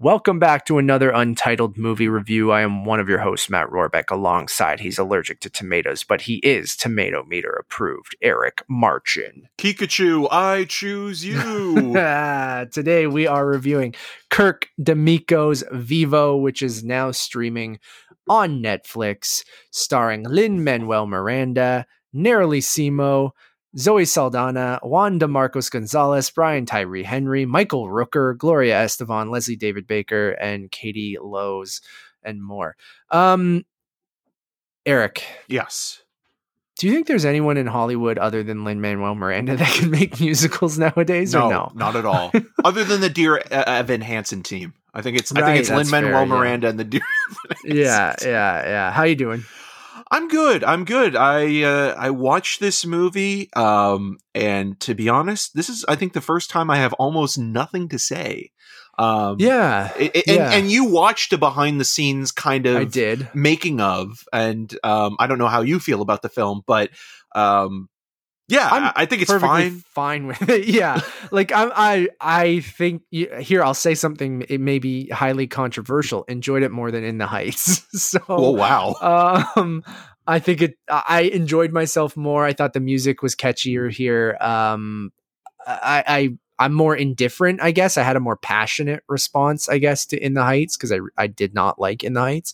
Welcome 0.00 0.40
back 0.40 0.66
to 0.66 0.78
another 0.78 1.10
Untitled 1.10 1.78
Movie 1.78 2.08
Review. 2.08 2.50
I 2.50 2.62
am 2.62 2.84
one 2.84 2.98
of 2.98 3.08
your 3.08 3.20
hosts, 3.20 3.48
Matt 3.48 3.68
Rohrbeck, 3.70 4.10
alongside 4.10 4.80
he's 4.80 4.98
allergic 4.98 5.38
to 5.40 5.48
tomatoes, 5.48 6.02
but 6.02 6.22
he 6.22 6.38
is 6.38 6.74
tomato 6.74 7.22
meter 7.22 7.50
approved, 7.50 8.16
Eric 8.20 8.64
Marchin. 8.68 9.48
Pikachu, 9.56 10.26
I 10.32 10.64
choose 10.64 11.24
you. 11.24 11.92
Today 12.72 13.06
we 13.06 13.28
are 13.28 13.46
reviewing 13.46 13.94
Kirk 14.30 14.66
DeMicco's 14.80 15.62
Vivo, 15.70 16.34
which 16.38 16.60
is 16.60 16.82
now 16.82 17.12
streaming 17.12 17.78
on 18.28 18.60
Netflix, 18.60 19.44
starring 19.70 20.24
Lin 20.24 20.64
Manuel 20.64 21.06
Miranda, 21.06 21.86
Ynairaly 22.12 22.62
Simo, 22.62 23.30
Zoe 23.76 24.04
Saldana, 24.04 24.78
Juan 24.82 25.18
de 25.18 25.26
Marcos 25.26 25.68
Gonzalez, 25.68 26.30
Brian 26.30 26.64
Tyree 26.64 27.02
Henry, 27.02 27.44
Michael 27.44 27.86
Rooker, 27.86 28.36
Gloria 28.36 28.84
Estefan, 28.84 29.30
Leslie 29.30 29.56
David 29.56 29.86
Baker, 29.86 30.30
and 30.32 30.70
Katie 30.70 31.18
Lowes, 31.20 31.80
and 32.22 32.42
more. 32.42 32.76
Um, 33.10 33.64
Eric. 34.86 35.24
Yes. 35.48 36.02
Do 36.76 36.88
you 36.88 36.92
think 36.92 37.06
there's 37.06 37.24
anyone 37.24 37.56
in 37.56 37.66
Hollywood 37.66 38.18
other 38.18 38.42
than 38.42 38.64
Lin 38.64 38.80
Manuel 38.80 39.14
Miranda 39.14 39.56
that 39.56 39.72
can 39.74 39.90
make 39.90 40.20
musicals 40.20 40.78
nowadays? 40.78 41.32
No, 41.32 41.48
no? 41.48 41.72
not 41.74 41.96
at 41.96 42.04
all. 42.04 42.32
other 42.64 42.84
than 42.84 43.00
the 43.00 43.08
Dear 43.08 43.38
Evan 43.50 44.00
Hansen 44.00 44.42
team, 44.42 44.74
I 44.92 45.02
think 45.02 45.18
it's 45.18 45.32
right, 45.32 45.44
I 45.44 45.46
think 45.46 45.60
it's 45.60 45.70
Lin 45.70 45.90
Manuel 45.90 46.26
Miranda 46.26 46.66
yeah. 46.66 46.70
and 46.70 46.78
the 46.78 46.84
Dear. 46.84 47.00
yeah, 47.64 48.14
yeah, 48.22 48.68
yeah. 48.68 48.90
How 48.92 49.04
you 49.04 49.14
doing? 49.14 49.44
I'm 50.14 50.28
good. 50.28 50.62
I'm 50.62 50.84
good. 50.84 51.16
I 51.16 51.62
uh, 51.64 51.94
I 51.98 52.10
watched 52.10 52.60
this 52.60 52.86
movie, 52.86 53.52
um, 53.54 54.18
and 54.32 54.78
to 54.78 54.94
be 54.94 55.08
honest, 55.08 55.56
this 55.56 55.68
is 55.68 55.84
I 55.88 55.96
think 55.96 56.12
the 56.12 56.20
first 56.20 56.50
time 56.50 56.70
I 56.70 56.76
have 56.76 56.92
almost 56.92 57.36
nothing 57.36 57.88
to 57.88 57.98
say. 57.98 58.52
Um, 58.96 59.38
yeah, 59.40 59.92
it, 59.98 60.14
and, 60.28 60.36
yeah. 60.36 60.52
and 60.52 60.70
you 60.70 60.84
watched 60.84 61.32
a 61.32 61.38
behind 61.38 61.80
the 61.80 61.84
scenes 61.84 62.30
kind 62.30 62.64
of 62.66 62.76
I 62.76 62.84
did 62.84 63.28
making 63.34 63.80
of, 63.80 64.22
and 64.32 64.72
um, 64.84 65.16
I 65.18 65.26
don't 65.26 65.38
know 65.38 65.48
how 65.48 65.62
you 65.62 65.80
feel 65.80 66.00
about 66.00 66.22
the 66.22 66.28
film, 66.28 66.62
but 66.64 66.90
um, 67.34 67.88
yeah, 68.48 68.68
I'm 68.70 68.92
I 68.94 69.06
think 69.06 69.22
it's 69.22 69.32
fine. 69.32 69.82
Fine 69.94 70.26
with 70.26 70.48
it. 70.48 70.68
Yeah, 70.74 71.00
like 71.30 71.52
I'm, 71.52 71.72
I, 71.74 72.08
I 72.20 72.60
think 72.60 73.02
here 73.10 73.62
I'll 73.62 73.74
say 73.74 73.94
something. 73.94 74.44
It 74.48 74.60
may 74.60 74.78
be 74.78 75.08
highly 75.08 75.46
controversial. 75.46 76.24
Enjoyed 76.24 76.62
it 76.62 76.70
more 76.70 76.90
than 76.90 77.04
In 77.04 77.18
the 77.18 77.26
Heights. 77.26 77.86
so, 78.02 78.20
oh 78.28 78.50
wow. 78.50 79.46
Um, 79.56 79.82
I 80.26 80.38
think 80.40 80.62
it. 80.62 80.74
I 80.88 81.30
enjoyed 81.32 81.72
myself 81.72 82.16
more. 82.16 82.44
I 82.44 82.52
thought 82.52 82.72
the 82.72 82.80
music 82.80 83.22
was 83.22 83.34
catchier 83.34 83.90
here. 83.90 84.36
Um, 84.40 85.12
I, 85.66 86.04
I 86.06 86.28
I'm 86.58 86.74
more 86.74 86.94
indifferent, 86.94 87.62
I 87.62 87.70
guess. 87.70 87.96
I 87.96 88.02
had 88.02 88.16
a 88.16 88.20
more 88.20 88.36
passionate 88.36 89.02
response, 89.08 89.68
I 89.68 89.78
guess, 89.78 90.06
to 90.06 90.18
In 90.18 90.34
the 90.34 90.42
Heights 90.42 90.76
because 90.76 90.92
I 90.92 90.98
I 91.16 91.28
did 91.28 91.54
not 91.54 91.78
like 91.78 92.04
In 92.04 92.12
the 92.12 92.20
Heights. 92.20 92.52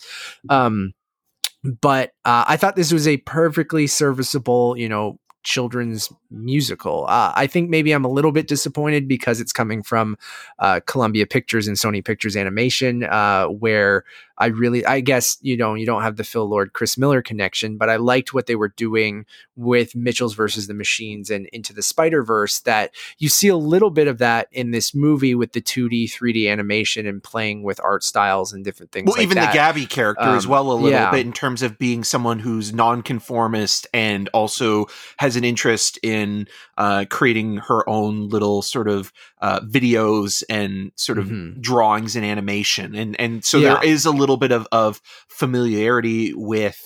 Um, 0.49 0.93
but 1.63 2.13
uh, 2.25 2.45
I 2.47 2.57
thought 2.57 2.77
this 2.77 2.93
was 2.93 3.07
a 3.07 3.19
perfectly 3.19 3.87
serviceable, 3.87 4.77
you 4.79 4.89
know, 4.89 5.19
children's 5.43 6.13
musical. 6.31 7.07
Uh, 7.09 7.33
I 7.35 7.47
think 7.47 7.71
maybe 7.71 7.93
I'm 7.93 8.05
a 8.05 8.11
little 8.11 8.33
bit 8.33 8.49
disappointed 8.49 9.09
because 9.09 9.41
it's 9.41 9.53
coming 9.53 9.83
from 9.83 10.17
uh, 10.59 10.81
Columbia 10.87 11.27
Pictures 11.27 11.67
and 11.67 11.77
Sony 11.77 12.05
Pictures 12.05 12.37
Animation, 12.37 13.05
uh, 13.05 13.47
where 13.47 14.05
I 14.41 14.47
really, 14.47 14.85
I 14.87 15.01
guess, 15.01 15.37
you 15.43 15.55
know, 15.55 15.75
you 15.75 15.85
don't 15.85 16.03
have 16.03 16.17
the 16.17 16.25
Phil 16.25 16.49
Lord, 16.49 16.73
Chris 16.73 16.97
Miller 16.97 17.21
connection, 17.21 17.77
but 17.77 17.91
I 17.91 17.97
liked 17.97 18.33
what 18.33 18.47
they 18.47 18.57
were 18.57 18.69
doing 18.69 19.27
with 19.55 19.95
Mitchell's 19.95 20.35
versus 20.35 20.67
the 20.67 20.73
Machines 20.73 21.29
and 21.29 21.47
Into 21.53 21.75
the 21.75 21.83
Spider 21.83 22.23
Verse. 22.23 22.61
That 22.61 22.95
you 23.19 23.29
see 23.29 23.49
a 23.49 23.57
little 23.57 23.91
bit 23.91 24.09
of 24.09 24.17
that 24.19 24.49
in 24.51 24.71
this 24.71 24.95
movie 24.95 25.35
with 25.35 25.53
the 25.53 25.61
2D, 25.61 26.05
3D 26.05 26.51
animation 26.51 27.07
and 27.07 27.23
playing 27.23 27.65
with 27.65 27.79
art 27.85 28.03
styles 28.03 28.55
and 28.55 28.65
different 28.65 28.93
things. 28.93 29.09
Well, 29.09 29.17
like 29.17 29.25
even 29.25 29.35
that. 29.35 29.53
the 29.53 29.59
Gabby 29.59 29.85
character 29.85 30.25
um, 30.25 30.37
as 30.37 30.47
well, 30.47 30.73
a 30.73 30.73
little 30.73 30.91
yeah. 30.91 31.11
bit 31.11 31.27
in 31.27 31.35
terms 31.35 31.61
of 31.61 31.79
being 31.79 32.03
someone 32.03 32.39
who's 32.39 32.73
nonconformist 32.73 33.87
and 33.93 34.31
also 34.31 34.87
has 35.19 35.30
an 35.37 35.45
interest 35.45 35.99
in 36.03 36.47
uh, 36.79 37.05
creating 37.11 37.59
her 37.59 37.89
own 37.89 38.29
little 38.29 38.63
sort 38.63 38.89
of 38.89 39.13
uh, 39.41 39.61
videos 39.61 40.43
and 40.49 40.93
sort 40.97 41.19
of 41.19 41.27
Mhm. 41.27 41.61
drawings 41.61 42.17
and 42.17 42.25
animation, 42.25 42.95
and 42.95 43.19
and 43.21 43.45
so 43.45 43.59
Yeah. 43.59 43.75
there 43.75 43.85
is 43.85 44.05
a 44.07 44.11
little 44.11 44.37
bit 44.37 44.53
of 44.53 44.67
of 44.73 45.01
familiarity 45.29 46.33
with. 46.35 46.79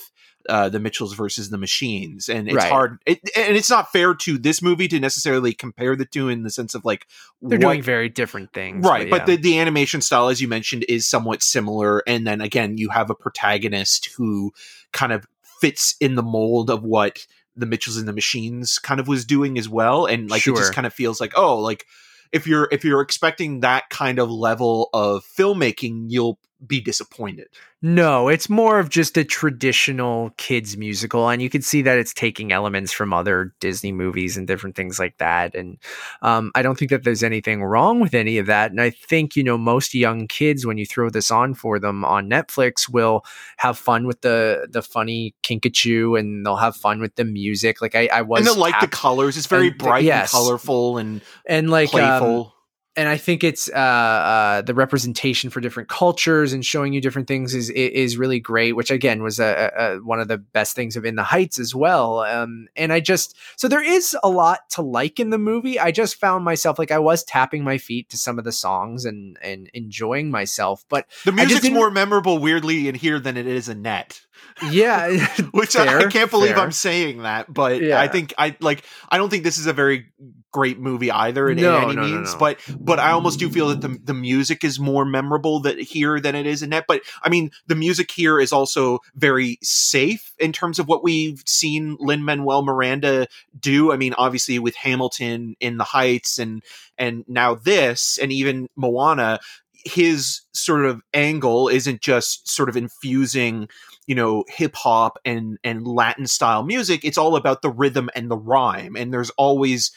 Uh, 0.47 0.69
the 0.69 0.78
Mitchells 0.78 1.15
versus 1.15 1.49
the 1.49 1.56
Machines, 1.56 2.28
and 2.28 2.49
it's 2.49 2.56
Right. 2.59 2.71
hard, 2.71 2.99
it, 3.06 3.19
and 3.34 3.56
it's 3.56 3.71
not 3.71 3.91
fair 3.91 4.15
to 4.15 4.37
this 4.37 4.61
movie 4.61 4.87
to 4.88 5.00
necessarily 5.00 5.55
compare 5.55 5.97
the 5.97 6.05
two 6.05 6.28
in 6.28 6.43
the 6.43 6.50
sense 6.50 6.75
of 6.75 6.84
like 6.84 7.06
They're 7.41 7.59
what- 7.59 7.72
doing 7.72 7.82
very 7.82 8.11
different 8.11 8.53
things. 8.53 8.84
right 8.87 9.09
but, 9.09 9.21
yeah. 9.26 9.37
the, 9.37 9.37
the 9.41 9.59
animation 9.59 10.03
style 10.03 10.28
as 10.28 10.43
you 10.43 10.49
mentioned 10.49 10.84
is 10.87 11.06
somewhat 11.06 11.43
similar 11.43 12.03
and 12.06 12.26
then 12.26 12.43
again 12.43 12.76
you 12.76 12.91
have 12.91 13.09
a 13.09 13.15
protagonist 13.15 14.11
who 14.19 14.53
kind 14.93 15.15
of 15.15 15.25
fits 15.62 15.94
in 15.99 16.15
the 16.15 16.22
mold 16.22 16.69
of 16.69 16.82
what 16.82 17.26
the 17.56 17.66
mitchells 17.66 17.97
and 17.97 18.09
the 18.09 18.12
machines 18.12 18.78
kind 18.78 19.00
of 19.00 19.09
was 19.09 19.25
doing 19.25 19.59
as 19.59 19.69
well. 19.69 20.06
And 20.06 20.31
like 20.31 20.47
it 20.47 20.56
just 20.56 20.75
kind 20.75 20.87
of 20.87 20.92
feels 20.92 21.20
like 21.20 21.32
oh 21.37 21.59
like 21.59 21.87
if 22.32 22.47
you're 22.47 22.69
if 22.72 22.84
you're 22.84 23.00
expecting 23.00 23.60
that 23.60 23.88
kind 23.91 24.19
of 24.19 24.31
level 24.31 24.91
of 24.92 25.25
filmmaking 25.25 26.06
you'll 26.09 26.38
be 26.66 26.80
disappointed 26.80 27.48
No, 27.82 28.28
it's 28.28 28.48
more 28.48 28.78
of 28.78 28.88
just 28.88 29.19
a 29.19 29.25
traditional 29.25 30.30
kids 30.38 30.76
musical, 30.76 31.28
and 31.28 31.42
you 31.42 31.50
can 31.50 31.60
see 31.60 31.82
that 31.82 31.98
it's 31.98 32.14
taking 32.14 32.50
elements 32.50 32.92
from 32.92 33.12
other 33.12 33.52
Disney 33.60 33.92
movies 33.92 34.38
and 34.38 34.47
different 34.47 34.75
things 34.75 34.98
like 34.98 35.19
that. 35.19 35.54
And 35.54 35.76
um, 36.22 36.50
I 36.54 36.62
don't 36.62 36.78
think 36.78 36.91
that 36.91 37.04
there's 37.04 37.22
anything 37.22 37.62
wrong 37.62 38.00
with 38.00 38.14
any 38.14 38.38
of 38.38 38.47
that. 38.47 38.70
And 38.70 38.80
I 38.80 38.88
think 38.88 39.36
you 39.36 39.44
know 39.44 39.58
most 39.58 39.94
young 39.94 40.26
kids, 40.26 40.64
when 40.64 40.78
you 40.78 40.86
throw 40.86 41.10
this 41.10 41.30
on 41.30 41.52
for 41.52 41.78
them 41.78 42.06
on 42.06 42.30
Netflix, 42.30 42.88
will 42.88 43.22
have 43.58 43.76
fun 43.76 44.06
with 44.06 44.22
the 44.22 44.66
the 44.70 44.81
funny 44.81 45.34
Kinkajou, 45.42 46.19
and 46.19 46.46
they'll 46.46 46.56
have 46.56 46.76
fun 46.76 47.00
with 47.00 47.16
the 47.16 47.25
music. 47.25 47.82
Like 47.82 47.94
I, 47.94 48.08
I 48.12 48.22
was 48.22 48.46
and 48.46 48.56
they 48.56 48.58
like 48.58 48.81
the 48.81 48.88
colors 48.88 49.36
it's 49.36 49.46
very 49.46 49.69
and 49.69 49.78
bright 49.78 50.04
yes. 50.04 50.32
and 50.32 50.42
colorful 50.42 50.96
and 50.96 51.20
and 51.44 51.69
like 51.69 51.92
um, 51.94 52.00
playful 52.00 52.53
and 52.97 53.09
I 53.09 53.16
think 53.16 53.43
it's 53.43 53.69
uh, 53.69 53.72
uh, 53.72 54.62
the 54.62 54.75
representation 54.75 55.50
for 55.50 55.60
different 55.60 55.88
cultures 55.88 56.53
and 56.53 56.65
showing 56.65 56.93
you 56.93 57.00
different 57.00 57.27
things 57.27 57.55
is 57.55 57.71
is 57.71 58.16
really 58.16 58.38
great. 58.38 58.77
Which 58.77 58.91
again 58.91 59.22
was 59.22 59.41
a, 59.41 59.72
a, 59.77 59.97
one 59.99 60.21
of 60.21 60.28
the 60.28 60.38
best 60.38 60.77
things 60.77 60.97
of 60.97 61.05
In 61.05 61.16
the 61.16 61.25
Heights 61.25 61.59
as 61.59 61.75
well. 61.75 62.21
Um, 62.21 62.69
and 62.77 62.93
I 62.93 63.00
just 63.00 63.37
so 63.56 63.66
there 63.66 63.82
is 63.82 64.16
a 64.22 64.28
lot 64.28 64.69
to 64.71 64.82
like 64.82 65.19
in 65.19 65.31
the 65.31 65.38
movie. 65.38 65.78
I 65.78 65.91
just 65.91 66.16
found 66.16 66.44
myself 66.44 66.78
like 66.78 66.93
I 66.93 66.99
was 66.99 67.25
tapping 67.25 67.65
my 67.65 67.78
feet 67.78 68.10
to 68.10 68.16
some 68.16 68.38
of 68.38 68.44
the 68.44 68.53
songs 68.53 69.05
and 69.05 69.38
and 69.43 69.69
enjoying 69.75 70.31
myself. 70.31 70.84
But 70.88 71.06
the 71.25 71.32
music's 71.32 71.71
more 71.71 71.91
memorable 71.91 72.38
weirdly 72.38 72.88
in 72.88 72.94
here 72.94 73.19
than 73.19 73.37
it 73.37 73.47
is 73.47 73.69
in 73.69 73.82
net 73.82 74.21
yeah, 74.62 75.26
which 75.53 75.76
I, 75.76 75.99
I 75.99 76.05
can't 76.06 76.31
believe 76.31 76.55
fair. 76.55 76.61
I'm 76.61 76.72
saying 76.72 77.22
that, 77.22 77.53
but 77.53 77.82
Yeah. 77.82 78.00
I 78.00 78.09
think 78.09 78.34
I 78.38 78.56
like 78.61 78.84
I 79.09 79.19
don't 79.19 79.31
think 79.31 79.44
this 79.44 79.59
is 79.59 79.66
a 79.66 79.72
very 79.72 80.06
great 80.54 80.78
movie 80.78 81.10
either 81.10 81.48
in, 81.50 81.56
No, 81.59 81.78
any 81.78 81.97
no, 81.97 82.03
means. 82.03 82.32
no. 82.32 82.38
But 82.38 82.60
but 82.78 83.00
I 83.00 83.10
almost 83.10 83.41
do 83.41 83.50
feel 83.50 83.69
that 83.70 83.81
the 83.81 83.98
the 84.03 84.15
music 84.15 84.62
is 84.62 84.78
more 84.78 85.04
memorable 85.04 85.59
that 85.60 85.81
here 85.81 86.20
than 86.20 86.37
it 86.37 86.47
is 86.47 86.62
in 86.62 86.70
that 86.70 86.84
But 86.87 87.03
I 87.25 87.28
mean, 87.28 87.50
the 87.66 87.75
music 87.75 88.10
here 88.12 88.38
is 88.38 88.53
also 88.53 89.00
very 89.16 89.59
safe 89.62 90.32
in 90.38 90.53
terms 90.53 90.78
of 90.78 90.87
what 90.87 91.03
we've 91.03 91.43
seen 91.44 91.97
Lin 91.98 92.25
Manuel 92.25 92.62
Miranda 92.62 93.26
do. 93.59 93.93
I 93.93 93.97
mean, 93.97 94.14
obviously 94.16 94.60
with 94.60 94.76
Hamilton 94.76 95.56
in 95.59 95.76
the 95.76 95.84
Heights 95.84 96.38
and 96.38 96.62
and 96.97 97.25
now 97.26 97.56
this 97.56 98.16
and 98.22 98.31
even 98.32 98.69
Moana. 98.76 99.41
His 99.87 100.41
sort 100.54 100.87
of 100.87 101.03
angle 101.12 101.69
isn't 101.69 102.00
just 102.00 102.48
sort 102.48 102.70
of 102.70 102.76
infusing 102.76 103.69
you 104.06 104.14
know 104.14 104.44
hip 104.48 104.75
hop 104.76 105.19
and 105.26 105.59
and 105.62 105.87
Latin 105.87 106.26
style 106.26 106.62
music. 106.62 107.04
It's 107.04 107.19
all 107.19 107.37
about 107.37 107.60
the 107.60 107.70
rhythm 107.70 108.09
and 108.14 108.31
the 108.31 108.37
rhyme, 108.38 108.97
and 108.97 109.12
there's 109.12 109.28
always 109.37 109.91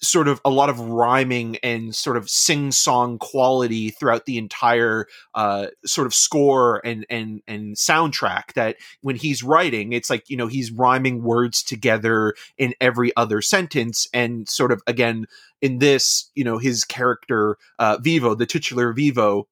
sort 0.00 0.28
of 0.28 0.40
a 0.44 0.50
lot 0.50 0.70
of 0.70 0.78
rhyming 0.80 1.56
and 1.62 1.94
sort 1.94 2.16
of 2.16 2.30
sing 2.30 2.70
song 2.70 3.18
quality 3.18 3.90
throughout 3.90 4.26
the 4.26 4.38
entire 4.38 5.06
uh, 5.34 5.66
sort 5.84 6.06
of 6.06 6.14
score 6.14 6.80
and 6.84 7.04
and 7.10 7.42
and 7.46 7.76
soundtrack. 7.76 8.52
That 8.54 8.76
when 9.00 9.16
he's 9.16 9.42
writing, 9.42 9.92
it's 9.92 10.10
like 10.10 10.28
you 10.28 10.36
know 10.36 10.46
he's 10.46 10.70
rhyming 10.70 11.22
words 11.22 11.62
together 11.62 12.34
in 12.56 12.74
every 12.80 13.14
other 13.16 13.42
sentence, 13.42 14.08
and 14.12 14.48
sort 14.48 14.72
of 14.72 14.82
again 14.86 15.26
in 15.60 15.78
this, 15.78 16.30
you 16.34 16.44
know, 16.44 16.58
his 16.58 16.84
character 16.84 17.56
uh, 17.78 17.98
Vivo, 18.00 18.34
the 18.34 18.46
titular 18.46 18.92
Vivo, 18.92 19.48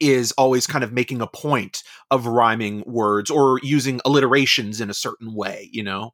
is 0.00 0.32
always 0.32 0.66
kind 0.66 0.82
of 0.82 0.92
making 0.92 1.20
a 1.20 1.26
point 1.26 1.82
of 2.10 2.26
rhyming 2.26 2.82
words 2.86 3.30
or 3.30 3.60
using 3.62 4.00
alliterations 4.04 4.80
in 4.80 4.90
a 4.90 4.94
certain 4.94 5.34
way, 5.34 5.68
you 5.72 5.82
know? 5.82 6.12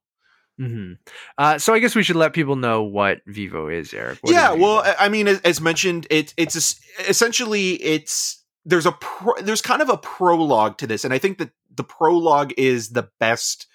Hmm 0.58 0.94
Uh, 1.38 1.58
so 1.58 1.72
I 1.72 1.78
guess 1.78 1.94
we 1.94 2.02
should 2.02 2.16
let 2.16 2.32
people 2.32 2.56
know 2.56 2.82
what 2.82 3.20
Vivo 3.26 3.68
is, 3.68 3.94
Eric. 3.94 4.18
What 4.20 4.30
is 4.30 4.36
yeah, 4.36 4.52
well, 4.52 4.82
I 4.98 5.08
mean, 5.08 5.28
as, 5.28 5.40
as 5.40 5.60
mentioned, 5.60 6.06
it, 6.10 6.34
it's 6.36 6.56
es- 6.56 6.80
essentially 7.08 7.74
it's 7.74 8.44
there's 8.64 8.86
a 8.86 8.92
pro- 8.92 9.40
there's 9.40 9.62
kind 9.62 9.80
of 9.80 9.88
a 9.88 9.96
prologue 9.96 10.78
to 10.78 10.86
this, 10.86 11.04
and 11.04 11.14
I 11.14 11.18
think 11.18 11.38
that 11.38 11.50
the 11.74 11.84
prologue 11.84 12.52
is 12.56 12.90
the 12.90 13.08
best 13.20 13.66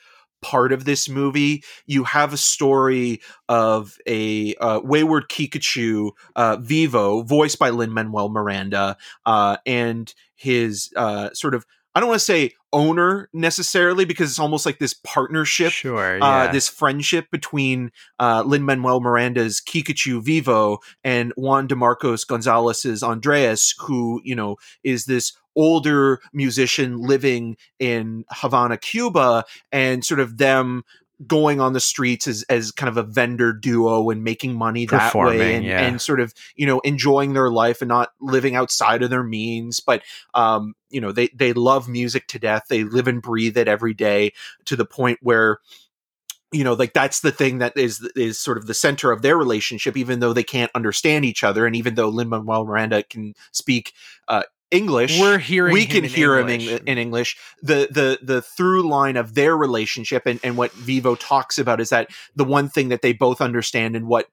part 0.41 0.73
of 0.73 0.85
this 0.85 1.09
movie. 1.09 1.63
You 1.85 2.03
have 2.03 2.33
a 2.33 2.37
story 2.37 3.21
of 3.49 3.97
a 4.05 4.53
uh, 4.55 4.81
wayward 4.83 5.29
Kinkajou, 5.29 6.11
uh, 6.35 6.57
Vivo, 6.59 7.23
voiced 7.23 7.57
by 7.57 7.69
Lin 7.69 7.93
Manuel 7.93 8.29
Miranda, 8.29 8.97
uh, 9.25 9.57
and 9.65 10.13
his 10.35 10.91
uh, 10.95 11.29
sort 11.33 11.55
of 11.55 11.65
I 11.95 11.99
don't 11.99 12.09
want 12.09 12.19
to 12.19 12.25
say 12.25 12.51
owner 12.71 13.29
necessarily 13.33 14.03
because 14.03 14.31
it's 14.31 14.39
almost 14.39 14.65
like 14.65 14.79
this 14.79 14.95
partnership, 14.95 15.71
Sure. 15.71 16.17
uh, 16.21 16.51
this 16.51 16.67
friendship 16.67 17.27
between 17.31 17.91
uh, 18.19 18.43
Lin 18.45 18.63
Manuel 18.63 18.99
Miranda's 18.99 19.61
Kinkajou 19.61 20.23
Vivo 20.23 20.79
and 21.03 21.31
Juan 21.37 21.67
DeMarcos 21.67 22.25
Gonzalez's 22.25 23.03
Andreas, 23.03 23.75
who 23.79 24.21
you 24.23 24.35
know 24.35 24.57
is 24.83 25.05
this 25.05 25.33
older 25.55 26.19
musician 26.33 26.97
living 26.99 27.57
in 27.77 28.25
Havana, 28.31 28.75
Cuba, 28.77 29.45
and 29.71 30.03
sort 30.03 30.19
of 30.19 30.39
them 30.39 30.83
going 31.27 31.61
on 31.61 31.73
the 31.73 31.79
streets 31.79 32.27
as, 32.27 32.43
as 32.49 32.71
kind 32.71 32.89
of 32.89 32.97
a 32.97 33.03
vendor 33.03 33.53
duo 33.53 34.09
and 34.09 34.23
making 34.23 34.55
money 34.55 34.85
that 34.85 35.13
way 35.13 35.55
and, 35.55 35.65
yeah. 35.65 35.81
and 35.81 36.01
sort 36.01 36.19
of 36.19 36.33
you 36.55 36.65
know 36.65 36.79
enjoying 36.79 37.33
their 37.33 37.49
life 37.49 37.81
and 37.81 37.89
not 37.89 38.09
living 38.19 38.55
outside 38.55 39.03
of 39.03 39.09
their 39.09 39.23
means. 39.23 39.79
But 39.79 40.01
um 40.33 40.73
you 40.89 40.99
know 40.99 41.11
they 41.11 41.27
they 41.29 41.53
love 41.53 41.87
music 41.87 42.27
to 42.27 42.39
death. 42.39 42.63
They 42.69 42.83
live 42.83 43.07
and 43.07 43.21
breathe 43.21 43.57
it 43.57 43.67
every 43.67 43.93
day 43.93 44.33
to 44.65 44.75
the 44.75 44.85
point 44.85 45.19
where 45.21 45.59
you 46.51 46.63
know 46.63 46.73
like 46.73 46.93
that's 46.93 47.21
the 47.21 47.31
thing 47.31 47.59
that 47.59 47.77
is 47.77 48.07
is 48.15 48.39
sort 48.39 48.57
of 48.57 48.67
the 48.67 48.73
center 48.73 49.11
of 49.11 49.21
their 49.21 49.37
relationship 49.37 49.95
even 49.95 50.19
though 50.19 50.33
they 50.33 50.43
can't 50.43 50.71
understand 50.75 51.25
each 51.25 51.43
other. 51.43 51.65
And 51.65 51.75
even 51.75 51.95
though 51.95 52.09
Lin 52.09 52.29
Manuel 52.29 52.65
Miranda 52.65 53.03
can 53.03 53.33
speak 53.51 53.93
uh 54.27 54.43
English 54.73 55.19
We're 55.19 55.37
hearing. 55.37 55.73
we 55.73 55.85
him 55.85 56.01
can 56.01 56.03
hear 56.03 56.37
English. 56.37 56.67
him 56.67 56.77
in, 56.79 56.87
in 56.87 56.97
English. 56.97 57.37
The 57.61 57.87
the 57.91 58.19
the 58.21 58.41
through 58.41 58.89
line 58.89 59.15
of 59.15 59.35
their 59.35 59.55
relationship 59.55 60.23
and, 60.25 60.39
and 60.43 60.57
what 60.57 60.71
Vivo 60.73 61.15
talks 61.15 61.57
about 61.57 61.79
is 61.79 61.89
that 61.89 62.09
the 62.35 62.43
one 62.43 62.67
thing 62.69 62.89
that 62.89 63.01
they 63.01 63.13
both 63.13 63.39
understand 63.39 63.95
and 63.95 64.07
what 64.07 64.27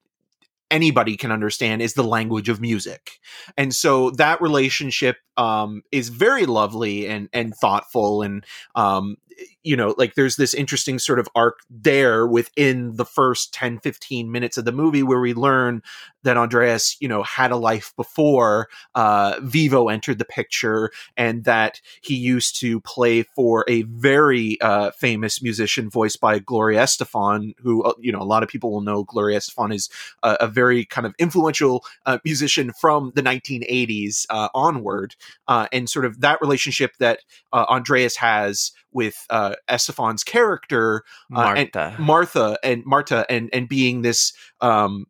anybody 0.70 1.16
can 1.16 1.32
understand 1.32 1.82
is 1.82 1.94
the 1.94 2.04
language 2.04 2.48
of 2.48 2.60
music. 2.60 3.18
And 3.56 3.74
so 3.74 4.10
that 4.12 4.40
relationship 4.40 5.16
um, 5.36 5.82
is 5.92 6.08
very 6.08 6.46
lovely 6.46 7.06
and 7.06 7.28
and 7.32 7.54
thoughtful 7.54 8.22
and 8.22 8.44
um, 8.74 9.16
you 9.62 9.76
know 9.76 9.94
like 9.98 10.14
there's 10.14 10.36
this 10.36 10.54
interesting 10.54 10.98
sort 10.98 11.18
of 11.18 11.28
arc 11.34 11.58
there 11.68 12.26
within 12.26 12.96
the 12.96 13.04
first 13.04 13.52
10 13.52 13.78
15 13.80 14.30
minutes 14.30 14.56
of 14.56 14.64
the 14.64 14.72
movie 14.72 15.02
where 15.02 15.20
we 15.20 15.34
learn 15.34 15.82
that 16.22 16.36
Andreas 16.36 16.96
you 17.00 17.08
know 17.08 17.22
had 17.22 17.50
a 17.50 17.56
life 17.56 17.92
before 17.96 18.68
uh, 18.94 19.36
Vivo 19.42 19.88
entered 19.88 20.18
the 20.18 20.24
picture 20.24 20.90
and 21.16 21.44
that 21.44 21.80
he 22.00 22.14
used 22.14 22.58
to 22.60 22.80
play 22.80 23.22
for 23.22 23.64
a 23.68 23.82
very 23.82 24.60
uh, 24.60 24.90
famous 24.92 25.42
musician 25.42 25.90
voiced 25.90 26.20
by 26.20 26.38
Gloria 26.38 26.82
Estefan 26.82 27.54
who 27.58 27.82
uh, 27.82 27.92
you 27.98 28.12
know 28.12 28.20
a 28.20 28.24
lot 28.24 28.42
of 28.42 28.48
people 28.48 28.70
will 28.70 28.80
know 28.80 29.04
Gloria 29.04 29.38
Estefan 29.38 29.74
is 29.74 29.88
a, 30.22 30.36
a 30.40 30.48
very 30.48 30.84
kind 30.84 31.06
of 31.06 31.14
influential 31.18 31.84
uh, 32.06 32.18
musician 32.24 32.72
from 32.72 33.12
the 33.14 33.22
1980s 33.22 34.26
uh, 34.30 34.48
onward. 34.54 35.14
Uh, 35.48 35.66
and 35.72 35.90
sort 35.90 36.04
of 36.04 36.20
that 36.20 36.40
relationship 36.40 36.92
that 36.98 37.20
Andreas 37.52 38.16
has 38.16 38.72
with 38.92 39.26
uh, 39.30 39.49
Estefan's 39.68 40.24
character 40.24 41.04
uh, 41.34 41.54
and 41.56 41.70
Martha. 41.74 41.96
Martha 41.98 42.58
and 42.62 42.82
Marta 42.84 43.26
and 43.30 43.50
and 43.52 43.68
being 43.68 44.02
this 44.02 44.32
um 44.60 45.06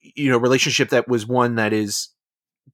you 0.00 0.30
know 0.30 0.38
relationship 0.38 0.90
that 0.90 1.08
was 1.08 1.26
one 1.26 1.56
that 1.56 1.72
is 1.72 2.08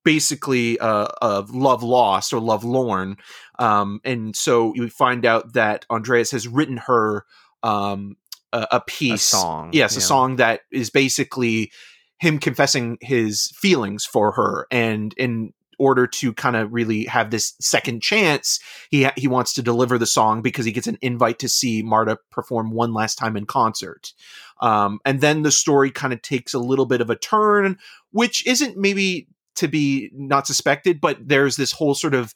basically 0.04 0.78
uh 0.78 1.08
of 1.20 1.50
love 1.50 1.82
lost 1.82 2.32
or 2.32 2.40
love 2.40 2.64
lorn 2.64 3.16
um 3.58 4.00
and 4.04 4.34
so 4.36 4.72
you 4.74 4.88
find 4.88 5.24
out 5.26 5.52
that 5.54 5.84
Andreas 5.90 6.30
has 6.30 6.48
written 6.48 6.76
her 6.78 7.24
um 7.62 8.16
a, 8.52 8.60
a 8.60 8.76
a 8.76 8.80
piece 8.80 9.22
song. 9.22 9.70
yes 9.72 9.96
a 9.96 10.00
song 10.00 10.36
that 10.36 10.60
is 10.72 10.90
basically 10.90 11.70
him 12.18 12.38
confessing 12.38 12.98
his 13.00 13.52
feelings 13.54 14.04
for 14.04 14.32
her 14.32 14.66
and 14.70 15.14
in 15.16 15.52
order 15.78 16.06
to 16.06 16.32
kind 16.32 16.56
of 16.56 16.72
really 16.72 17.04
have 17.04 17.30
this 17.30 17.54
second 17.60 18.02
chance 18.02 18.58
he 18.90 19.04
ha- 19.04 19.12
he 19.16 19.28
wants 19.28 19.52
to 19.54 19.62
deliver 19.62 19.98
the 19.98 20.06
song 20.06 20.42
because 20.42 20.64
he 20.64 20.72
gets 20.72 20.86
an 20.86 20.98
invite 21.02 21.38
to 21.38 21.48
see 21.48 21.82
Marta 21.82 22.18
perform 22.30 22.70
one 22.72 22.92
last 22.92 23.16
time 23.16 23.36
in 23.36 23.46
concert 23.46 24.12
um, 24.60 24.98
and 25.04 25.20
then 25.20 25.42
the 25.42 25.50
story 25.52 25.90
kind 25.90 26.12
of 26.12 26.20
takes 26.22 26.52
a 26.54 26.58
little 26.58 26.86
bit 26.86 27.00
of 27.00 27.10
a 27.10 27.16
turn 27.16 27.78
which 28.10 28.46
isn't 28.46 28.76
maybe 28.76 29.28
to 29.56 29.68
be 29.68 30.10
not 30.14 30.46
suspected 30.46 31.00
but 31.00 31.16
there's 31.26 31.56
this 31.56 31.72
whole 31.72 31.94
sort 31.94 32.14
of 32.14 32.34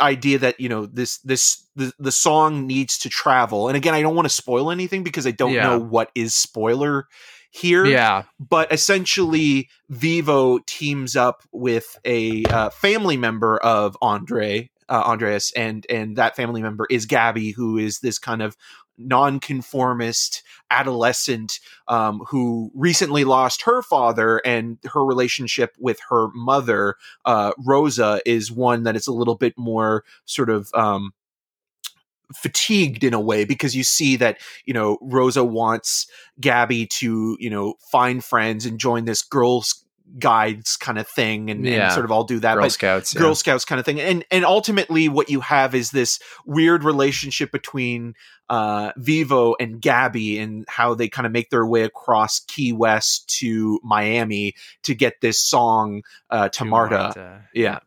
idea 0.00 0.38
that 0.38 0.60
you 0.60 0.68
know 0.68 0.84
this 0.86 1.18
this 1.18 1.66
the, 1.74 1.90
the 1.98 2.12
song 2.12 2.66
needs 2.66 2.98
to 2.98 3.08
travel 3.08 3.66
and 3.68 3.76
again 3.78 3.94
i 3.94 4.02
don't 4.02 4.14
want 4.14 4.26
to 4.28 4.34
spoil 4.34 4.70
anything 4.70 5.02
because 5.02 5.26
i 5.26 5.30
don't 5.30 5.52
Yeah. 5.52 5.62
know 5.62 5.78
what 5.78 6.10
is 6.14 6.34
spoiler 6.34 7.06
here 7.50 7.84
Yeah. 7.84 8.24
but 8.38 8.72
essentially 8.72 9.68
vivo 9.88 10.58
teams 10.66 11.16
up 11.16 11.42
with 11.52 11.98
a 12.04 12.44
uh, 12.44 12.70
family 12.70 13.16
member 13.16 13.58
of 13.58 13.96
andre 14.00 14.70
uh, 14.88 15.02
andreas 15.06 15.52
and 15.52 15.84
and 15.90 16.16
that 16.16 16.36
family 16.36 16.62
member 16.62 16.86
is 16.90 17.06
gabby 17.06 17.50
who 17.50 17.76
is 17.76 18.00
this 18.00 18.18
kind 18.18 18.40
of 18.42 18.56
nonconformist 18.98 20.42
adolescent 20.70 21.58
um, 21.88 22.20
who 22.28 22.70
recently 22.74 23.24
lost 23.24 23.62
her 23.62 23.82
father 23.82 24.38
and 24.44 24.78
her 24.92 25.04
relationship 25.04 25.74
with 25.78 25.98
her 26.08 26.28
mother 26.34 26.96
uh, 27.24 27.52
rosa 27.64 28.20
is 28.26 28.52
one 28.52 28.82
that 28.84 28.96
is 28.96 29.06
a 29.06 29.12
little 29.12 29.36
bit 29.36 29.54
more 29.56 30.04
sort 30.24 30.50
of 30.50 30.70
um, 30.74 31.12
fatigued 32.34 33.04
in 33.04 33.14
a 33.14 33.20
way 33.20 33.44
because 33.44 33.74
you 33.74 33.84
see 33.84 34.16
that 34.16 34.38
you 34.64 34.74
know 34.74 34.98
Rosa 35.00 35.44
wants 35.44 36.06
Gabby 36.40 36.86
to 36.86 37.36
you 37.40 37.50
know 37.50 37.74
find 37.90 38.22
friends 38.24 38.66
and 38.66 38.78
join 38.78 39.04
this 39.04 39.22
girls 39.22 39.84
guides 40.18 40.76
kind 40.76 40.98
of 40.98 41.06
thing 41.06 41.50
and, 41.50 41.64
Yeah. 41.64 41.84
and 41.84 41.92
sort 41.92 42.04
of 42.04 42.10
all 42.10 42.24
do 42.24 42.40
that 42.40 42.54
Girl 42.54 42.64
but 42.64 42.72
Scouts. 42.72 43.14
yeah. 43.14 43.20
Girl 43.20 43.34
Scouts 43.36 43.64
kind 43.64 43.78
of 43.78 43.84
thing 43.84 44.00
and 44.00 44.24
and 44.32 44.44
ultimately 44.44 45.08
what 45.08 45.30
you 45.30 45.38
have 45.40 45.72
is 45.74 45.90
this 45.92 46.18
weird 46.44 46.82
relationship 46.82 47.52
between 47.52 48.14
uh 48.48 48.90
Vivo 48.96 49.54
and 49.60 49.80
Gabby 49.80 50.38
and 50.40 50.64
how 50.68 50.94
they 50.94 51.08
kind 51.08 51.26
of 51.26 51.32
make 51.32 51.50
their 51.50 51.64
way 51.64 51.82
across 51.82 52.40
Key 52.40 52.72
West 52.72 53.28
to 53.38 53.78
Miami 53.84 54.54
to 54.82 54.96
get 54.96 55.20
this 55.20 55.40
song 55.40 56.02
uh 56.28 56.48
to, 56.48 56.58
to 56.58 56.64
Marta. 56.64 57.44
Yeah. 57.54 57.78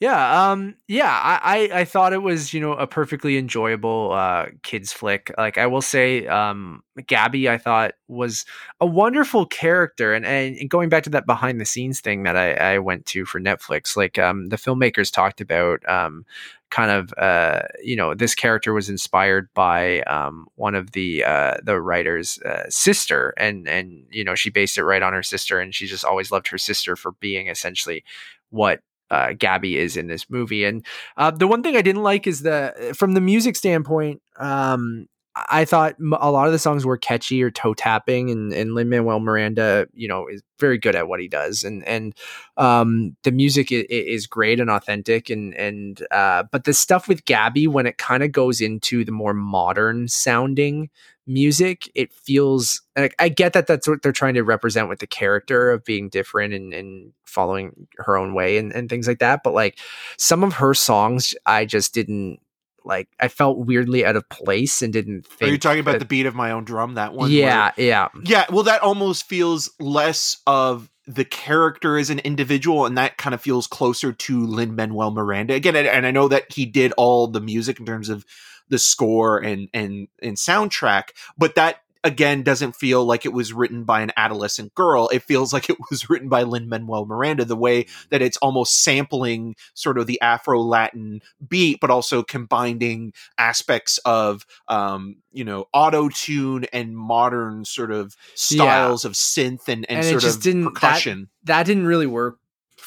Yeah, 0.00 0.50
um, 0.50 0.76
yeah, 0.88 1.10
I, 1.10 1.68
I, 1.74 1.80
I 1.80 1.84
thought 1.84 2.14
it 2.14 2.22
was, 2.22 2.54
you 2.54 2.60
know, 2.60 2.72
a 2.72 2.86
perfectly 2.86 3.36
enjoyable 3.36 4.12
uh 4.12 4.46
kids 4.62 4.92
flick. 4.94 5.30
Like 5.36 5.58
I 5.58 5.66
will 5.66 5.82
say, 5.82 6.26
um 6.26 6.82
Gabby 7.06 7.50
I 7.50 7.58
thought 7.58 7.92
was 8.08 8.46
a 8.80 8.86
wonderful 8.86 9.44
character 9.44 10.14
and, 10.14 10.24
and 10.24 10.70
going 10.70 10.88
back 10.88 11.02
to 11.04 11.10
that 11.10 11.26
behind 11.26 11.60
the 11.60 11.66
scenes 11.66 12.00
thing 12.00 12.22
that 12.22 12.34
I, 12.36 12.54
I 12.54 12.78
went 12.78 13.04
to 13.06 13.26
for 13.26 13.40
Netflix, 13.40 13.94
like 13.94 14.18
um 14.18 14.48
the 14.48 14.56
filmmakers 14.56 15.12
talked 15.12 15.42
about 15.42 15.86
um 15.86 16.24
kind 16.70 16.90
of 16.90 17.12
uh 17.18 17.62
you 17.82 17.96
know 17.96 18.14
this 18.14 18.34
character 18.34 18.72
was 18.72 18.88
inspired 18.88 19.48
by 19.54 20.00
um 20.02 20.46
one 20.54 20.74
of 20.74 20.92
the 20.92 21.24
uh 21.24 21.56
the 21.62 21.78
writer's 21.80 22.38
uh, 22.42 22.64
sister 22.70 23.34
and 23.36 23.68
and 23.68 24.04
you 24.10 24.24
know 24.24 24.34
she 24.34 24.48
based 24.50 24.78
it 24.78 24.84
right 24.84 25.02
on 25.02 25.12
her 25.12 25.22
sister 25.22 25.60
and 25.60 25.74
she 25.74 25.86
just 25.86 26.04
always 26.06 26.30
loved 26.30 26.48
her 26.48 26.58
sister 26.58 26.96
for 26.96 27.12
being 27.20 27.48
essentially 27.48 28.02
what 28.50 28.80
uh, 29.10 29.32
Gabby 29.38 29.76
is 29.78 29.96
in 29.96 30.06
this 30.06 30.28
movie. 30.30 30.64
And 30.64 30.84
uh, 31.16 31.30
the 31.30 31.46
one 31.46 31.62
thing 31.62 31.76
I 31.76 31.82
didn't 31.82 32.02
like 32.02 32.26
is 32.26 32.42
the 32.42 32.94
from 32.96 33.14
the 33.14 33.20
music 33.20 33.56
standpoint. 33.56 34.22
Um, 34.38 35.06
I 35.36 35.64
thought 35.64 35.94
a 36.20 36.30
lot 36.30 36.46
of 36.46 36.52
the 36.52 36.58
songs 36.58 36.84
were 36.84 36.96
catchy 36.96 37.42
or 37.42 37.50
toe 37.50 37.74
tapping, 37.74 38.30
and 38.30 38.52
and 38.52 38.74
Lin 38.74 38.88
Manuel 38.88 39.20
Miranda, 39.20 39.86
you 39.94 40.08
know, 40.08 40.26
is 40.26 40.42
very 40.58 40.76
good 40.76 40.96
at 40.96 41.06
what 41.08 41.20
he 41.20 41.28
does, 41.28 41.62
and 41.62 41.86
and 41.86 42.14
um, 42.56 43.16
the 43.22 43.30
music 43.30 43.70
is, 43.70 43.84
is 43.88 44.26
great 44.26 44.58
and 44.58 44.70
authentic, 44.70 45.30
and 45.30 45.54
and 45.54 46.04
uh, 46.10 46.42
but 46.50 46.64
the 46.64 46.74
stuff 46.74 47.06
with 47.06 47.24
Gabby 47.26 47.68
when 47.68 47.86
it 47.86 47.96
kind 47.98 48.22
of 48.24 48.32
goes 48.32 48.60
into 48.60 49.04
the 49.04 49.12
more 49.12 49.32
modern 49.32 50.08
sounding 50.08 50.90
music, 51.26 51.88
it 51.94 52.12
feels 52.12 52.82
like 52.96 53.14
I 53.20 53.28
get 53.28 53.52
that 53.52 53.66
that's 53.68 53.86
what 53.86 54.02
they're 54.02 54.12
trying 54.12 54.34
to 54.34 54.42
represent 54.42 54.88
with 54.88 54.98
the 54.98 55.06
character 55.06 55.70
of 55.70 55.84
being 55.84 56.08
different 56.08 56.54
and, 56.54 56.74
and 56.74 57.12
following 57.24 57.86
her 57.98 58.16
own 58.16 58.34
way 58.34 58.58
and, 58.58 58.72
and 58.72 58.88
things 58.88 59.06
like 59.06 59.20
that. 59.20 59.42
But 59.44 59.54
like 59.54 59.78
some 60.18 60.42
of 60.42 60.54
her 60.54 60.74
songs, 60.74 61.34
I 61.46 61.66
just 61.66 61.94
didn't 61.94 62.40
like. 62.84 63.08
I 63.18 63.28
felt 63.28 63.58
weirdly 63.58 64.04
out 64.04 64.16
of 64.16 64.28
place 64.28 64.82
and 64.82 64.92
didn't 64.92 65.26
think. 65.26 65.48
Are 65.48 65.52
you 65.52 65.58
talking 65.58 65.80
about 65.80 65.92
that- 65.92 65.98
the 66.00 66.04
beat 66.04 66.26
of 66.26 66.34
my 66.34 66.50
own 66.52 66.64
drum 66.64 66.94
that 66.94 67.12
one? 67.12 67.28
where- 67.30 67.38
Yeah, 67.38 67.72
yeah, 67.76 68.08
Yeah, 68.22 68.46
well, 68.50 68.64
that 68.64 68.82
almost 68.82 69.28
feels 69.28 69.70
less 69.78 70.38
of 70.46 70.90
the 71.06 71.24
character 71.24 71.98
as 71.98 72.08
an 72.10 72.20
individual, 72.20 72.86
and 72.86 72.96
that 72.96 73.16
kind 73.16 73.34
of 73.34 73.40
feels 73.40 73.66
closer 73.66 74.12
to 74.12 74.46
Lin 74.46 74.76
Manuel 74.76 75.10
Miranda 75.10 75.54
again. 75.54 75.74
And, 75.74 75.88
and 75.88 76.06
I 76.06 76.10
know 76.12 76.28
that 76.28 76.52
he 76.52 76.66
did 76.66 76.92
all 76.96 77.26
the 77.26 77.40
music 77.40 77.80
in 77.80 77.86
terms 77.86 78.08
of 78.08 78.24
the 78.68 78.78
score 78.78 79.38
and 79.38 79.68
and 79.74 80.06
and 80.22 80.36
soundtrack, 80.36 81.08
but 81.36 81.56
that 81.56 81.82
again 82.02 82.42
doesn't 82.42 82.74
feel 82.76 83.04
like 83.04 83.24
it 83.26 83.32
was 83.32 83.52
written 83.52 83.84
by 83.84 84.00
an 84.00 84.10
adolescent 84.16 84.74
girl. 84.74 85.08
It 85.12 85.22
feels 85.22 85.52
like 85.52 85.68
it 85.70 85.76
was 85.90 86.08
written 86.10 86.28
by 86.28 86.42
Lin 86.42 86.68
Manuel 86.68 87.06
Miranda. 87.06 87.44
The 87.44 87.56
way 87.56 87.86
that 88.10 88.22
it's 88.22 88.36
almost 88.38 88.82
sampling 88.82 89.54
sort 89.74 89.98
of 89.98 90.06
the 90.06 90.20
Afro 90.20 90.60
Latin 90.60 91.20
beat, 91.46 91.78
but 91.80 91.90
also 91.90 92.22
combining 92.22 93.12
aspects 93.38 93.98
of 94.04 94.44
um, 94.68 95.16
you 95.30 95.44
know 95.44 95.66
auto 95.72 96.08
tune 96.08 96.64
and 96.72 96.96
modern 96.96 97.64
sort 97.64 97.92
of 97.92 98.16
styles 98.34 99.04
of 99.04 99.12
synth 99.12 99.68
and, 99.68 99.84
and, 99.88 99.98
And 99.98 100.06
it 100.06 100.10
sort 100.10 100.22
just 100.22 100.36
of 100.38 100.42
didn't- 100.42 100.64
that- 100.64 100.74
percussion. 100.74 101.28
that 101.44 101.66
didn't 101.66 101.86
really 101.86 102.06
work 102.06 102.38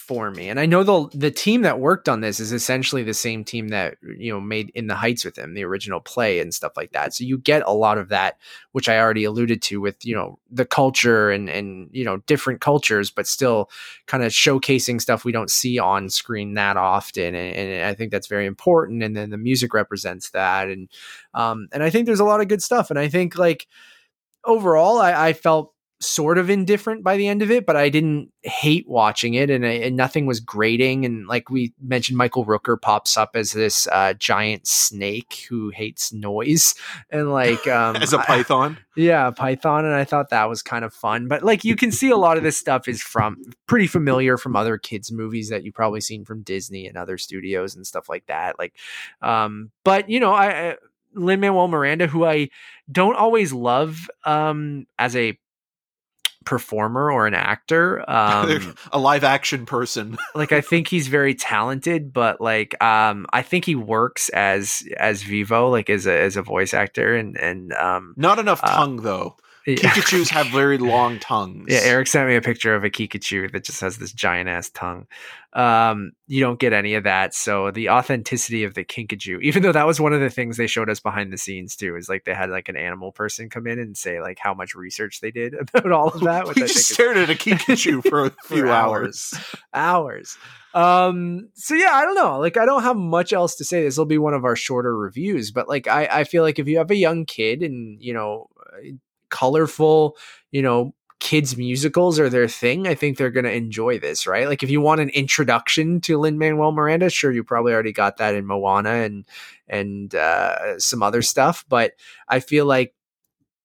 for 0.04 0.30
me. 0.32 0.50
And 0.50 0.60
I 0.60 0.66
know 0.66 0.84
the 0.84 1.18
the 1.18 1.32
team 1.32 1.62
that 1.62 1.80
worked 1.80 2.10
on 2.10 2.20
this 2.20 2.42
is 2.42 2.52
essentially 2.52 3.04
the 3.04 3.14
same 3.14 3.46
team 3.46 3.70
that 3.70 3.96
you 4.02 4.34
know 4.34 4.42
made 4.42 4.70
In 4.76 4.88
the 4.88 4.96
Heights 4.96 5.24
with 5.24 5.38
him, 5.38 5.54
the 5.54 5.64
original 5.64 6.02
play 6.02 6.40
and 6.40 6.54
stuff 6.54 6.74
like 6.76 6.92
that. 6.92 7.14
So 7.14 7.24
you 7.24 7.38
get 7.38 7.64
a 7.66 7.72
lot 7.72 7.98
of 7.98 8.10
that, 8.10 8.38
which 8.74 8.90
I 8.90 9.00
already 9.00 9.24
alluded 9.24 9.62
to 9.64 9.80
with 9.80 10.06
you 10.06 10.14
know 10.14 10.40
the 10.52 10.66
culture 10.66 11.32
and 11.32 11.50
and 11.50 11.90
you 11.94 12.04
know 12.04 12.18
different 12.28 12.60
cultures, 12.60 13.10
but 13.10 13.26
still 13.26 13.70
kind 14.06 14.24
of 14.24 14.34
showcasing 14.34 15.00
stuff 15.00 15.24
we 15.24 15.32
don't 15.32 15.50
see 15.50 15.80
on 15.80 16.10
screen 16.10 16.56
that 16.56 16.76
often. 16.76 17.34
And, 17.34 17.56
and 17.56 17.86
I 17.86 17.94
think 17.94 18.12
that's 18.12 18.28
very 18.28 18.46
important. 18.46 19.04
And 19.04 19.16
then 19.16 19.30
the 19.30 19.38
music 19.38 19.74
represents 19.74 20.32
that. 20.32 20.70
And 20.70 20.90
um 21.34 21.70
and 21.72 21.82
I 21.82 21.90
think 21.90 22.06
there's 22.06 22.20
a 22.20 22.26
lot 22.26 22.42
of 22.42 22.50
good 22.50 22.62
stuff. 22.62 22.90
And 22.90 23.00
I 23.00 23.08
think 23.08 23.38
like 23.38 23.68
overall, 24.44 25.00
I, 25.00 25.30
I 25.30 25.34
felt 25.34 25.73
sort 26.04 26.38
of 26.38 26.50
indifferent 26.50 27.04
by 27.04 27.18
the 27.18 27.28
end 27.28 27.42
of 27.42 27.50
it, 27.50 27.66
but 27.66 27.76
I 27.76 27.90
didn't 27.90 28.32
hate 28.44 28.88
watching 28.88 29.34
it, 29.34 29.50
and, 29.50 29.66
I, 29.66 29.72
and 29.72 29.96
nothing 29.96 30.26
was 30.26 30.40
grating. 30.40 31.06
And 31.06 31.28
like 31.28 31.50
we 31.50 31.74
mentioned, 31.82 32.18
Michael 32.18 32.46
Rooker 32.46 32.80
pops 32.80 33.18
up 33.18 33.32
as 33.36 33.52
this 33.52 33.88
uh, 33.88 34.14
giant 34.14 34.68
snake 34.68 35.46
who 35.50 35.70
hates 35.70 36.14
noise, 36.14 36.76
and 37.10 37.32
like 37.32 37.68
um, 37.68 37.96
As 38.04 38.14
a 38.14 38.20
python, 38.20 38.78
yeah, 38.96 39.32
Python, 39.32 39.86
and 39.86 39.94
I 39.94 40.04
thought 40.04 40.30
that 40.30 40.50
was 40.50 40.62
kind 40.62 40.86
of 40.86 40.94
fun. 40.94 41.28
But 41.28 41.44
like 41.44 41.64
you 41.64 41.76
can 41.76 41.92
see 41.92 42.10
a 42.10 42.18
lot 42.18 42.38
of 42.38 42.44
this 42.44 42.58
stuff 42.58 42.88
is 42.88 43.02
from 43.02 43.42
pretty 43.68 43.88
familiar 43.88 44.38
from 44.38 44.56
other 44.56 44.78
kids 44.78 45.12
movies 45.12 45.50
that 45.50 45.64
you've 45.64 45.74
probably 45.74 46.02
seen 46.02 46.26
from 46.26 46.42
Disney 46.42 46.88
and 46.88 46.98
other 46.98 47.18
studios 47.18 47.76
and 47.76 47.88
stuff 47.88 48.10
like 48.10 48.26
that. 48.28 48.60
Like, 48.60 48.76
um, 49.22 49.72
but 49.84 50.10
you 50.10 50.20
know, 50.20 50.34
I, 50.34 50.70
I 50.70 50.76
Lin 51.16 51.40
Manuel 51.40 51.68
Miranda, 51.68 52.08
who 52.08 52.26
I 52.26 52.50
don't 52.92 53.16
always 53.16 53.54
love 53.54 54.10
um 54.26 54.86
as 55.00 55.16
a 55.16 55.38
performer 56.46 57.12
or 57.12 57.28
an 57.28 57.34
actor. 57.34 58.04
Um, 58.10 58.76
a 58.92 59.00
live 59.00 59.24
action 59.24 59.66
person. 59.66 60.18
like 60.36 60.52
I 60.52 60.62
think 60.62 60.88
he's 60.88 61.08
very 61.08 61.36
talented, 61.36 62.14
but 62.14 62.42
like 62.42 62.82
um 62.84 63.26
I 63.34 63.42
think 63.42 63.66
he 63.66 63.76
works 63.76 64.30
as 64.30 64.84
as 64.98 65.24
Vivo, 65.24 65.70
like 65.70 65.90
as 65.90 66.06
a 66.08 66.18
as 66.18 66.38
a 66.38 66.42
voice 66.42 66.74
actor 66.74 67.16
and 67.16 67.38
and 67.38 67.74
um 67.74 68.14
Not 68.18 68.40
enough 68.40 68.62
Uh, 68.64 68.76
tongue 68.76 68.98
though. 68.98 69.38
Yeah. 69.66 69.76
Kinkajous 69.76 70.30
have 70.30 70.48
very 70.48 70.78
long 70.78 71.20
tongues. 71.20 71.68
Yeah, 71.70 71.80
Eric 71.84 72.08
sent 72.08 72.28
me 72.28 72.36
a 72.36 72.42
picture 72.42 72.76
of 72.76 72.84
a 72.84 72.90
Kinkajou 72.90 73.52
that 73.54 73.64
just 73.64 73.80
has 73.82 73.98
this 73.98 74.12
giant 74.12 74.50
ass 74.50 74.70
tongue. 74.70 75.08
Um, 75.54 76.14
you 76.28 76.42
don't 76.42 76.60
get 76.60 76.74
any 76.74 76.96
of 76.96 77.04
that. 77.06 77.34
So 77.34 77.72
the 77.72 77.90
authenticity 77.90 78.66
of 78.66 78.74
the 78.74 78.84
Kinkajou, 78.84 79.42
even 79.42 79.64
though 79.64 79.72
that 79.72 79.88
was 79.88 80.02
one 80.02 80.12
of 80.12 80.20
the 80.20 80.30
things 80.30 80.58
they 80.58 80.68
showed 80.68 80.90
us 80.90 81.00
behind 81.00 81.32
the 81.32 81.38
scenes 81.38 81.76
too, 81.76 81.96
is 81.96 82.10
like 82.10 82.26
they 82.26 82.34
had 82.34 82.50
like 82.50 82.68
an 82.70 82.76
animal 82.76 83.12
person 83.12 83.50
come 83.50 83.68
in 83.68 83.80
and 83.80 83.96
say 83.96 84.20
like 84.20 84.40
how 84.40 84.54
much 84.54 84.76
research 84.76 85.22
they 85.22 85.32
did 85.32 85.54
about 85.60 85.92
all 85.92 86.10
of 86.10 86.22
that. 86.22 86.48
Which 86.48 86.56
we 86.58 86.64
I 86.64 86.68
just 86.68 86.90
think 86.90 86.96
stared 86.96 87.18
at 87.18 87.30
a 87.30 87.34
Kinkajou 87.36 88.10
for 88.10 88.26
a 88.26 88.32
few 88.46 88.70
hours. 88.70 89.34
hours. 89.74 90.36
hours. 90.36 90.38
Um, 90.74 91.50
so 91.54 91.76
yeah, 91.76 91.92
I 91.94 92.04
don't 92.04 92.16
know. 92.16 92.40
Like 92.40 92.58
I 92.58 92.66
don't 92.66 92.84
have 92.84 92.98
much 92.98 93.32
else 93.32 93.56
to 93.58 93.64
say. 93.64 93.84
This 93.84 93.98
will 93.98 94.06
be 94.06 94.18
one 94.18 94.34
of 94.34 94.44
our 94.44 94.56
shorter 94.56 94.98
reviews, 94.98 95.52
but 95.52 95.70
like 95.70 95.88
I, 95.88 96.08
I 96.12 96.24
feel 96.26 96.44
like 96.44 96.60
if 96.60 96.68
you 96.68 96.80
have 96.80 96.92
a 96.92 96.96
young 96.96 97.26
kid 97.26 97.62
and 97.62 98.02
you 98.02 98.14
know, 98.14 98.48
colorful, 99.34 100.16
you 100.52 100.62
know, 100.62 100.94
kids 101.24 101.56
musicals 101.56 102.20
are 102.20 102.30
their 102.30 102.50
thing, 102.50 102.86
I 102.86 102.96
think 102.96 103.18
they're 103.18 103.32
going 103.32 103.46
to 103.46 103.52
enjoy 103.52 103.98
this, 103.98 104.28
right? 104.28 104.46
Like 104.46 104.62
if 104.62 104.70
you 104.70 104.82
want 104.82 105.00
an 105.00 105.08
introduction 105.10 106.02
to 106.02 106.18
Lin 106.20 106.38
Manuel 106.38 106.74
Miranda, 106.74 107.10
sure, 107.10 107.32
you 107.32 107.46
probably 107.46 107.72
already 107.72 107.94
got 107.94 108.18
that 108.18 108.36
in 108.36 108.46
Moana 108.46 108.90
and 108.90 109.26
and 109.68 110.14
uh, 110.14 110.78
some 110.80 111.02
other 111.02 111.22
stuff, 111.22 111.66
but 111.70 111.94
I 112.28 112.42
feel 112.42 112.66
like 112.66 112.94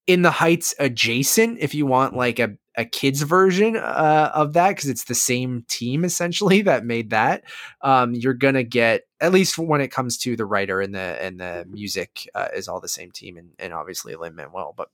in 0.06 0.22
the 0.22 0.30
Heights 0.30 0.72
adjacent, 0.78 1.58
if 1.58 1.74
you 1.74 1.84
want 1.84 2.16
like 2.16 2.38
a 2.38 2.56
a 2.76 2.84
kids 2.84 3.22
version 3.22 3.76
uh, 3.76 4.30
of 4.32 4.52
that, 4.52 4.68
because 4.68 4.88
it's 4.88 5.04
the 5.04 5.14
same 5.14 5.64
team 5.68 6.04
essentially 6.04 6.62
that 6.70 6.86
made 6.86 7.10
that, 7.10 7.42
um, 7.82 8.14
you're 8.14 8.34
gonna 8.34 8.62
get 8.62 9.02
at 9.20 9.32
least 9.32 9.58
when 9.58 9.80
it 9.80 9.90
comes 9.90 10.16
to 10.18 10.36
the 10.36 10.46
writer 10.46 10.80
and 10.80 10.94
the 10.94 11.00
and 11.20 11.40
the 11.40 11.66
music 11.68 12.30
uh, 12.36 12.48
is 12.54 12.68
all 12.68 12.80
the 12.80 12.86
same 12.86 13.10
team, 13.10 13.36
and, 13.36 13.50
and 13.58 13.72
obviously 13.72 14.14
Lin 14.14 14.36
Manuel, 14.36 14.74
but 14.76 14.90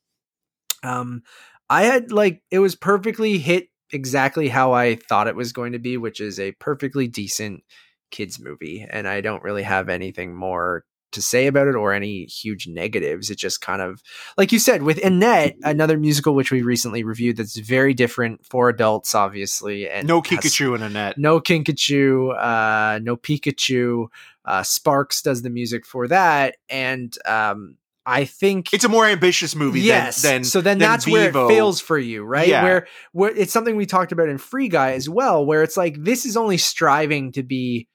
um 0.84 1.22
i 1.70 1.82
had 1.82 2.12
like 2.12 2.42
it 2.50 2.58
was 2.58 2.74
perfectly 2.74 3.38
hit 3.38 3.68
exactly 3.92 4.48
how 4.48 4.72
i 4.72 4.94
thought 4.94 5.28
it 5.28 5.36
was 5.36 5.52
going 5.52 5.72
to 5.72 5.78
be 5.78 5.96
which 5.96 6.20
is 6.20 6.38
a 6.38 6.52
perfectly 6.52 7.08
decent 7.08 7.62
kids 8.10 8.38
movie 8.40 8.86
and 8.88 9.08
i 9.08 9.20
don't 9.20 9.42
really 9.42 9.62
have 9.62 9.88
anything 9.88 10.34
more 10.34 10.84
to 11.12 11.22
say 11.22 11.46
about 11.46 11.68
it 11.68 11.76
or 11.76 11.92
any 11.92 12.24
huge 12.24 12.66
negatives 12.66 13.30
it 13.30 13.38
just 13.38 13.60
kind 13.60 13.80
of 13.80 14.02
like 14.36 14.50
you 14.50 14.58
said 14.58 14.82
with 14.82 14.98
annette 15.04 15.54
another 15.62 15.96
musical 15.96 16.34
which 16.34 16.50
we 16.50 16.60
recently 16.62 17.04
reviewed 17.04 17.36
that's 17.36 17.56
very 17.56 17.94
different 17.94 18.44
for 18.44 18.68
adults 18.68 19.14
obviously 19.14 19.88
and 19.88 20.08
No 20.08 20.20
Kikachu 20.20 20.74
in 20.74 20.82
Annette. 20.82 21.16
no 21.16 21.40
Kinkajou, 21.40 22.36
uh, 22.36 22.98
no 22.98 23.16
Pikachu. 23.16 24.06
Uh, 24.44 24.62
Sparks 24.62 25.22
does 25.22 25.40
the 25.42 25.50
music 25.50 25.86
for 25.86 26.06
that, 26.08 26.56
and 26.68 27.16
um, 27.24 27.76
I 28.06 28.24
think 28.24 28.72
It's 28.72 28.84
a 28.84 28.88
more 28.88 29.06
ambitious 29.06 29.54
movie 29.54 29.80
yes. 29.80 30.22
than, 30.22 30.32
than 30.32 30.44
so 30.44 30.60
then 30.60 30.78
than 30.78 30.88
that's 30.88 31.06
where 31.06 31.28
it 31.30 31.32
fails 31.32 31.80
for 31.80 31.98
you, 31.98 32.22
right? 32.24 32.48
Yeah. 32.48 32.62
Where 32.62 32.86
where 33.12 33.30
it's 33.30 33.52
something 33.52 33.76
we 33.76 33.86
talked 33.86 34.12
about 34.12 34.28
in 34.28 34.38
Free 34.38 34.68
Guy 34.68 34.92
as 34.92 35.08
well, 35.08 35.44
where 35.44 35.62
it's 35.62 35.76
like 35.76 35.96
this 36.02 36.26
is 36.26 36.36
only 36.36 36.58
striving 36.58 37.32
to 37.32 37.42
be 37.42 37.88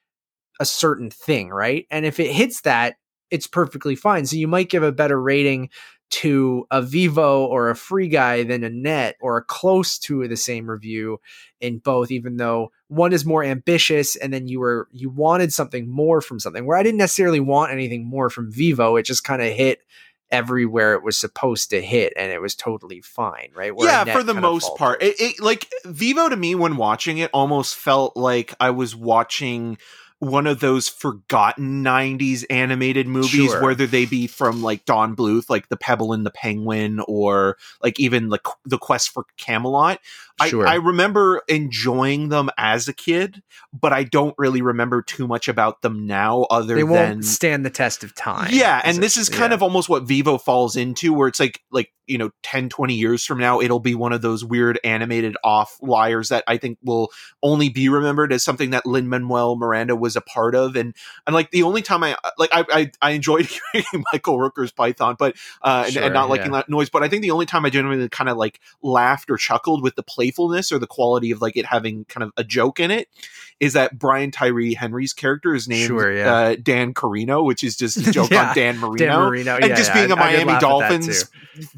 a 0.60 0.66
certain 0.66 1.10
thing, 1.10 1.50
right? 1.50 1.86
And 1.92 2.06
if 2.06 2.20
it 2.20 2.32
hits 2.32 2.62
that, 2.62 2.96
it's 3.30 3.48
perfectly 3.48 3.96
fine. 3.96 4.26
So 4.26 4.36
you 4.36 4.48
might 4.48 4.70
give 4.70 4.84
a 4.84 4.92
better 4.92 5.20
rating 5.22 5.70
to 6.10 6.66
a 6.72 6.82
Vivo 6.82 7.46
or 7.46 7.70
a 7.70 7.76
Free 7.76 8.08
Guy 8.08 8.44
than 8.44 8.64
a 8.64 8.70
Net 8.70 9.16
or 9.22 9.38
a 9.38 9.44
close 9.44 9.98
to 10.00 10.28
the 10.28 10.38
same 10.38 10.70
review 10.70 11.20
in 11.62 11.80
both, 11.80 12.12
even 12.12 12.38
though 12.38 12.72
one 12.88 13.14
is 13.14 13.26
more 13.26 13.44
ambitious 13.44 14.16
and 14.16 14.34
then 14.34 14.48
you 14.48 14.60
were 14.60 14.88
you 14.92 15.10
wanted 15.10 15.54
something 15.54 15.90
more 15.90 16.22
from 16.22 16.40
something 16.40 16.66
where 16.66 16.78
I 16.78 16.84
didn't 16.84 16.98
necessarily 16.98 17.40
want 17.40 17.72
anything 17.72 18.06
more 18.06 18.30
from 18.30 18.52
Vivo. 18.52 18.96
It 18.96 19.04
just 19.04 19.24
kind 19.24 19.42
of 19.42 19.54
hit 19.54 19.82
everywhere 20.32 20.94
it 20.94 21.04
was 21.04 21.18
supposed 21.18 21.72
to 21.72 21.82
hit 21.82 22.14
and 22.16 22.32
it 22.32 22.42
was 22.42 22.56
totally 22.56 23.02
fine, 23.02 23.50
right? 23.56 23.76
Where 23.76 23.88
yeah, 23.88 24.06
for 24.06 24.24
the 24.24 24.34
most 24.34 24.64
faltered. 24.64 24.78
part. 24.78 25.04
It, 25.04 25.20
it 25.20 25.40
like 25.40 25.68
Vivo 25.86 26.30
to 26.30 26.36
me 26.36 26.56
when 26.56 26.78
watching 26.78 27.18
it 27.18 27.30
almost 27.34 27.76
felt 27.76 28.16
like 28.16 28.54
I 28.60 28.72
was 28.72 28.96
watching 28.96 29.78
one 30.20 30.48
of 30.48 30.60
those 30.60 30.90
forgotten 30.90 31.84
90s 31.84 32.44
animated 32.50 33.08
movies 33.08 33.52
Sure. 33.52 33.64
whether 33.64 33.88
they 33.88 34.06
be 34.06 34.28
from 34.28 34.62
like 34.62 34.84
Don 34.86 35.16
Bluth 35.16 35.50
like 35.50 35.70
The 35.70 35.78
Pebble 35.78 36.12
and 36.12 36.26
the 36.26 36.32
Penguin 36.32 37.00
or 37.08 37.58
like 37.82 38.00
even 38.00 38.30
like 38.30 38.46
The 38.66 38.78
Quest 38.78 39.10
for 39.10 39.26
Camelot. 39.38 40.00
Sure. 40.48 40.68
I, 40.68 40.74
I 40.74 40.76
remember 40.76 41.42
enjoying 41.48 42.30
them 42.30 42.50
as 42.58 42.88
a 42.88 42.94
kid, 42.94 43.42
but 43.74 43.94
I 43.94 44.04
don't 44.04 44.36
really 44.38 44.62
remember 44.62 45.02
too 45.02 45.28
much 45.28 45.48
about 45.48 45.82
them 45.82 46.08
now 46.08 46.44
other 46.50 46.76
they 46.76 46.82
than 46.82 46.90
won't 46.90 47.26
stand 47.26 47.66
the 47.66 47.70
test 47.70 48.04
of 48.04 48.16
time. 48.16 48.50
yeah 48.52 48.82
and 48.84 48.98
this 48.98 49.18
is 49.18 49.30
kind 49.30 49.52
yeah. 49.52 49.56
of 49.56 49.64
almost 49.64 49.90
what 49.90 50.04
vivo 50.04 50.38
falls 50.38 50.76
into 50.76 51.14
where 51.14 51.28
it's 51.28 51.40
like 51.40 51.62
like 51.72 51.92
you 52.08 52.18
know 52.18 52.32
10 52.44 52.70
20 52.70 52.96
years 52.96 53.24
from 53.24 53.38
now 53.38 53.62
it'll 53.62 53.80
be 53.80 53.96
one 53.96 54.12
of 54.12 54.22
those 54.22 54.44
weird 54.44 54.80
animated 54.84 55.38
off 55.44 55.78
liars 55.82 56.30
that 56.30 56.44
i 56.48 56.58
think 56.58 56.78
will 56.84 57.10
only 57.44 57.70
be 57.70 57.88
remembered 57.88 58.34
as 58.34 58.44
something 58.44 58.72
that 58.72 58.86
lin 58.86 59.08
manuel 59.08 59.56
miranda 59.56 59.96
was 59.96 60.16
a 60.16 60.22
part 60.22 60.56
of 60.56 60.76
and 60.76 60.96
and 61.28 61.34
like 61.34 61.52
the 61.52 61.64
only 61.64 61.82
time 61.82 62.04
i 62.04 62.16
like 62.38 62.50
i 62.52 62.66
i, 62.72 62.92
I 63.02 63.12
enjoyed 63.12 63.46
hearing 63.74 64.04
michael 64.12 64.40
rooker's 64.40 64.72
python 64.72 65.16
but 65.18 65.36
uh 65.62 65.84
and, 65.86 65.94
Sure, 65.94 66.04
and 66.04 66.14
not 66.14 66.30
liking 66.30 66.48
yeah. 66.48 66.60
that 66.60 66.70
noise 66.70 66.90
but 66.90 67.04
i 67.04 67.08
think 67.08 67.22
the 67.22 67.32
only 67.32 67.46
time 67.46 67.66
i 67.66 67.70
genuinely 67.70 68.10
kind 68.10 68.30
of 68.30 68.38
like 68.38 68.60
laughed 68.82 69.30
or 69.30 69.38
chuckled 69.38 69.84
with 69.84 69.96
the 69.96 70.04
playfulness 70.30 70.72
or 70.72 70.78
the 70.80 70.88
quality 70.88 71.32
of 71.32 71.42
like 71.42 71.58
it 71.58 71.66
having 71.66 72.06
kind 72.06 72.24
of 72.24 72.32
a 72.38 72.44
joke 72.44 72.80
in 72.80 72.92
it 72.92 73.08
is 73.60 73.74
that 73.74 73.98
brian 73.98 74.30
tyree 74.32 74.74
henry's 74.74 75.12
character 75.14 75.56
is 75.56 75.68
named 75.68 75.88
Sure, 75.88 76.14
yeah. 76.14 76.34
uh, 76.34 76.56
dan 76.62 76.94
carino 76.94 77.42
which 77.44 77.64
is 77.64 77.76
just 77.76 77.98
a 77.98 78.12
joke 78.12 78.30
Yeah. 78.32 78.50
on 78.50 78.56
dan 78.56 78.78
marino 78.78 78.98
Dan 79.06 79.20
Marino, 79.20 79.56
and 79.56 79.66
yeah, 79.70 79.76
just 79.76 79.94
being 79.94 80.12
a 80.12 80.16
I- 80.16 80.20
I 80.20 80.44
Miami 80.44 80.60
Dolphins 80.60 81.30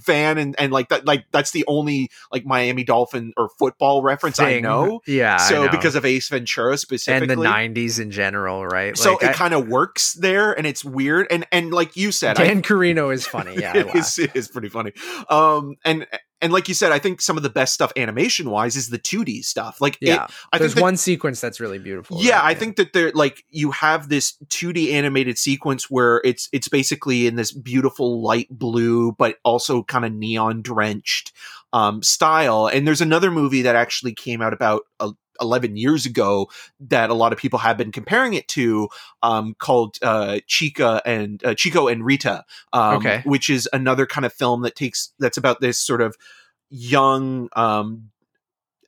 fan 0.01 0.38
and, 0.38 0.55
and 0.60 0.72
like 0.74 0.89
that 0.89 1.05
like 1.05 1.25
that's 1.31 1.51
the 1.51 1.63
only 1.67 2.10
like 2.31 2.46
Miami 2.46 2.84
Dolphin 2.84 3.34
or 3.38 3.50
football 3.58 4.01
reference 4.03 4.39
I 4.39 4.60
know. 4.60 5.01
Yeah. 5.08 5.38
So 5.38 5.65
know. 5.65 5.72
because 5.72 5.96
of 5.96 6.05
Ace 6.05 6.27
Ventura 6.29 6.77
specifically. 6.77 7.34
and 7.34 7.41
the 7.41 7.81
'90s 7.81 8.00
in 8.00 8.12
general, 8.12 8.65
right? 8.65 8.98
so 8.98 9.13
Like, 9.13 9.24
it 9.24 9.29
I- 9.29 9.34
kind 9.34 9.53
of 9.53 9.67
works 9.67 10.13
there 10.13 10.51
and 10.53 10.67
it's 10.67 10.84
weird 10.84 11.27
and 11.31 11.46
and 11.51 11.72
like 11.72 11.96
you 11.96 12.12
said 12.12 12.39
I 12.39 12.46
Dan 12.46 12.62
Carino 12.62 13.10
is 13.10 13.25
funny. 13.25 13.55
Yeah, 13.58 13.74
I 13.74 13.77
it 13.79 13.96
is, 13.96 14.20
it 14.20 14.31
is 14.36 14.48
pretty 14.50 14.70
funny. 14.70 14.91
Um, 15.29 15.75
and 15.86 16.05
and 16.42 16.52
like 16.52 16.68
you 16.68 16.74
said, 16.74 16.92
I 16.92 17.00
think 17.00 17.22
some 17.22 17.38
of 17.38 17.44
the 17.44 17.50
best 17.50 17.74
stuff 17.74 17.92
animation 17.96 18.50
wise 18.50 18.76
is 18.76 18.90
the 18.90 18.98
2D 19.00 19.44
stuff. 19.44 19.80
Like, 19.80 19.98
Yeah. 20.02 20.26
it, 20.26 20.32
I 20.52 20.58
There's 20.58 20.72
think 20.72 20.76
that- 20.78 20.82
one 20.82 20.98
sequence 20.98 21.40
that's 21.42 21.60
really 21.60 21.80
beautiful. 21.80 22.18
yeah, 22.22 22.38
right? 22.40 22.46
I 22.46 22.54
think 22.56 22.76
that 22.78 22.94
they're 22.94 23.12
like 23.12 23.44
you 23.50 23.72
have 23.72 24.10
this 24.10 24.34
2D 24.50 24.92
animated 24.94 25.38
sequence 25.38 25.90
where 25.90 26.22
it's 26.26 26.50
it's 26.52 26.68
basically 26.68 27.28
in 27.28 27.36
this 27.36 27.52
beautiful 27.52 28.22
light 28.22 28.48
blue, 28.50 29.12
but 29.14 29.38
also 29.44 29.84
kind 29.84 30.06
of 30.06 30.12
neon 30.14 30.62
drenched 30.62 31.32
um, 31.74 32.04
style. 32.04 32.68
And 32.68 32.86
there's 32.86 33.02
another 33.02 33.32
movie 33.32 33.62
that 33.62 33.76
actually 33.76 34.14
came 34.14 34.42
out 34.42 34.52
about 34.54 34.82
uh, 35.00 35.12
11 35.42 35.76
years 35.76 36.06
ago 36.06 36.50
that 36.80 37.10
a 37.10 37.14
lot 37.16 37.34
of 37.34 37.40
people 37.40 37.60
have 37.60 37.78
been 37.78 37.92
comparing 37.92 38.34
it 38.36 38.48
to, 38.50 38.88
um, 39.24 39.56
called 39.58 39.98
uh, 40.02 40.40
Chica 40.48 41.02
and 41.06 41.44
uh, 41.44 41.56
Chico 41.56 41.88
and 41.88 42.06
Rita, 42.06 42.44
um, 42.74 42.98
Okay. 42.98 43.22
which 43.26 43.50
is 43.50 43.68
another 43.74 44.06
kind 44.06 44.26
of 44.26 44.34
film 44.34 44.62
that 44.62 44.76
takes 44.76 45.12
that's 45.20 45.38
about 45.38 45.60
this 45.60 45.80
sort 45.80 46.02
of 46.02 46.16
young 46.70 47.50
um, 47.54 48.11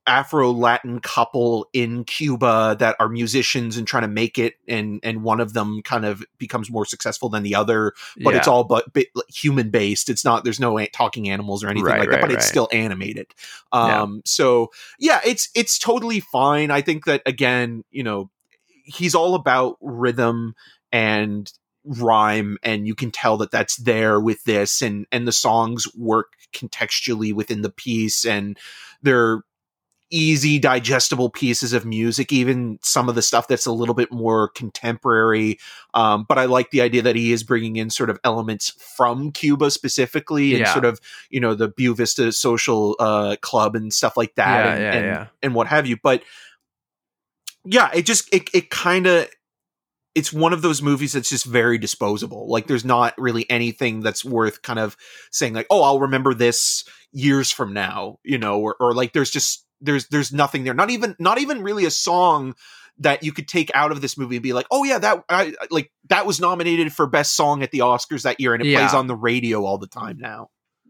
Afro 0.06 0.52
Latin 0.52 1.00
couple 1.00 1.70
in 1.72 2.04
Cuba 2.04 2.76
that 2.80 2.96
are 3.00 3.08
musicians 3.08 3.78
and 3.78 3.88
trying 3.88 4.04
to 4.04 4.10
make 4.10 4.38
it, 4.38 4.56
and 4.68 5.00
and 5.04 5.24
one 5.24 5.40
of 5.40 5.54
them 5.54 5.82
kind 5.84 6.06
of 6.06 6.24
becomes 6.38 6.70
more 6.70 6.86
successful 6.86 7.30
than 7.30 7.44
the 7.44 7.56
other, 7.56 7.94
but 8.22 8.36
it's 8.36 8.48
all 8.48 8.64
but 8.64 8.92
bit 8.94 9.08
human 9.30 9.70
based. 9.70 10.10
It's 10.10 10.26
not 10.26 10.44
there's 10.44 10.60
no 10.60 10.84
talking 10.88 11.30
animals 11.30 11.64
or 11.64 11.70
anything 11.70 11.86
Right, 11.86 12.00
like 12.00 12.10
that, 12.10 12.16
right, 12.16 12.22
but 12.22 12.32
it's 12.32 12.48
still 12.48 12.68
animated. 12.72 13.28
Yeah. 13.74 14.02
Um, 14.02 14.22
so 14.26 14.72
yeah, 15.00 15.22
it's 15.26 15.50
it's 15.56 15.80
totally 15.80 16.20
fine. 16.20 16.72
I 16.72 16.82
think 16.82 17.06
that 17.06 17.22
again, 17.26 17.84
you 17.90 18.04
know, 18.04 18.30
he's 18.84 19.16
all 19.16 19.36
about 19.36 19.78
rhythm 19.82 20.56
and 20.92 21.52
rhyme 21.86 22.58
and 22.64 22.88
you 22.88 22.96
can 22.96 23.12
tell 23.12 23.38
that 23.38 23.52
that's 23.52 23.76
there 23.78 24.20
with 24.20 24.44
this 24.46 24.82
and 24.82 25.06
and 25.12 25.28
the 25.28 25.34
songs 25.34 25.86
work 25.96 26.34
contextually 26.54 27.34
within 27.34 27.62
the 27.62 27.70
piece 27.70 28.26
and 28.26 28.58
they're 29.02 29.42
easy 30.14 30.60
digestible 30.60 31.28
pieces 31.30 31.74
of 31.74 31.86
music 31.86 32.32
even 32.32 32.78
some 32.84 33.10
of 33.10 33.16
the 33.16 33.22
stuff 33.24 33.48
that's 33.48 33.66
a 33.66 33.72
little 33.72 33.96
bit 33.96 34.12
more 34.12 34.50
contemporary. 34.50 35.58
Um, 35.96 36.26
but 36.30 36.38
i 36.38 36.46
like 36.46 36.70
the 36.70 36.82
idea 36.82 37.02
that 37.02 37.16
he 37.16 37.32
is 37.34 37.44
bringing 37.44 37.78
in 37.78 37.90
sort 37.90 38.12
of 38.12 38.20
elements 38.24 38.70
from 38.96 39.32
cuba 39.32 39.72
specifically 39.72 40.52
and 40.54 40.60
Yeah. 40.62 40.74
sort 40.74 40.86
of 40.86 41.02
you 41.32 41.40
know 41.40 41.56
the 41.56 41.68
Buena 41.68 41.96
Vista 41.96 42.32
social 42.32 42.96
uh, 43.00 43.38
club 43.42 43.76
and 43.76 43.92
stuff 43.92 44.16
like 44.16 44.36
that 44.36 44.64
Yeah, 44.66 44.74
and, 44.96 45.06
yeah, 45.06 45.20
and, 45.20 45.30
and 45.42 45.56
what 45.56 45.68
have 45.68 45.88
you. 45.88 45.98
But 46.02 46.22
yeah 47.66 47.90
it 47.94 48.06
just 48.06 48.32
it, 48.34 48.50
it 48.54 48.70
kind 48.70 49.08
of 49.08 49.28
it's 50.16 50.32
one 50.32 50.54
of 50.54 50.62
those 50.62 50.80
movies 50.80 51.14
that's 51.14 51.30
just 51.30 51.46
very 51.46 51.80
disposable. 51.80 52.48
Like 52.48 52.68
there's 52.68 52.86
not 52.86 53.16
really 53.18 53.50
anything 53.50 54.02
that's 54.02 54.24
worth 54.24 54.62
kind 54.62 54.78
of 54.78 54.96
saying 55.32 55.54
like 55.56 55.66
oh 55.72 55.82
i'll 55.82 56.00
remember 56.00 56.34
this 56.36 56.84
years 57.14 57.50
from 57.50 57.74
now 57.74 58.20
you 58.24 58.38
know 58.38 58.60
or, 58.60 58.76
or 58.80 58.94
like 58.94 59.14
there's 59.14 59.32
just 59.32 59.66
there's 59.84 60.08
there's 60.08 60.32
nothing 60.34 60.64
there 60.64 60.74
not 60.74 60.90
even 60.90 61.16
not 61.20 61.40
even 61.40 61.62
really 61.62 61.86
a 61.86 61.92
song 61.92 62.56
that 63.00 63.24
you 63.24 63.32
could 63.32 63.48
take 63.48 63.70
out 63.76 63.92
of 63.92 64.02
this 64.02 64.18
movie 64.18 64.38
and 64.38 64.44
be 64.44 64.54
like 64.54 64.68
oh 64.72 64.84
yeah 64.84 64.98
that 64.98 65.24
I, 65.30 65.54
like 65.70 65.92
that 66.10 66.26
was 66.26 66.40
nominated 66.40 66.92
for 66.94 67.06
best 67.06 67.36
song 67.36 67.62
at 67.62 67.72
the 67.72 67.80
oscars 67.80 68.24
that 68.24 68.40
year 68.40 68.54
and 68.54 68.64
it 68.64 68.68
Yeah. 68.70 68.80
plays 68.80 68.94
on 68.94 69.08
the 69.08 69.16
radio 69.16 69.66
all 69.66 69.78
the 69.78 69.88
time 69.88 70.18
now 70.18 70.50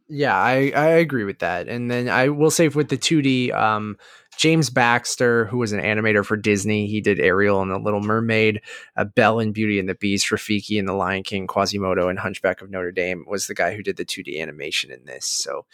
Yeah, 0.10 0.36
I, 0.36 0.72
I 0.76 0.88
agree 1.00 1.24
with 1.24 1.40
that. 1.40 1.68
And 1.70 1.90
then 1.90 2.10
I 2.10 2.28
will 2.30 2.52
say 2.52 2.68
with 2.68 2.90
the 2.90 2.98
2D, 2.98 3.54
um, 3.54 3.98
James 4.38 4.70
Baxter, 4.70 5.46
who 5.46 5.58
was 5.60 5.72
an 5.72 5.80
animator 5.80 6.26
for 6.26 6.36
Disney, 6.36 6.88
he 6.88 7.00
did 7.02 7.20
Ariel 7.20 7.62
and 7.62 7.72
the 7.72 7.80
Little 7.80 8.02
Mermaid, 8.02 8.62
uh, 8.98 9.06
Belle 9.06 9.40
and 9.40 9.54
Beauty 9.54 9.80
and 9.80 9.88
the 9.88 9.96
Beast, 9.96 10.28
Rafiki 10.30 10.78
and 10.78 10.88
the 10.88 10.94
Lion 10.94 11.24
King, 11.24 11.48
Quasimodo 11.48 12.10
and 12.10 12.20
Hunchback 12.20 12.62
of 12.62 12.70
Notre 12.70 12.92
Dame 12.92 13.24
was 13.28 13.48
the 13.48 13.56
guy 13.56 13.76
who 13.76 13.82
did 13.82 13.96
the 13.96 14.06
2D 14.06 14.40
animation 14.42 14.92
in 14.92 15.06
this. 15.06 15.26
So, 15.26 15.66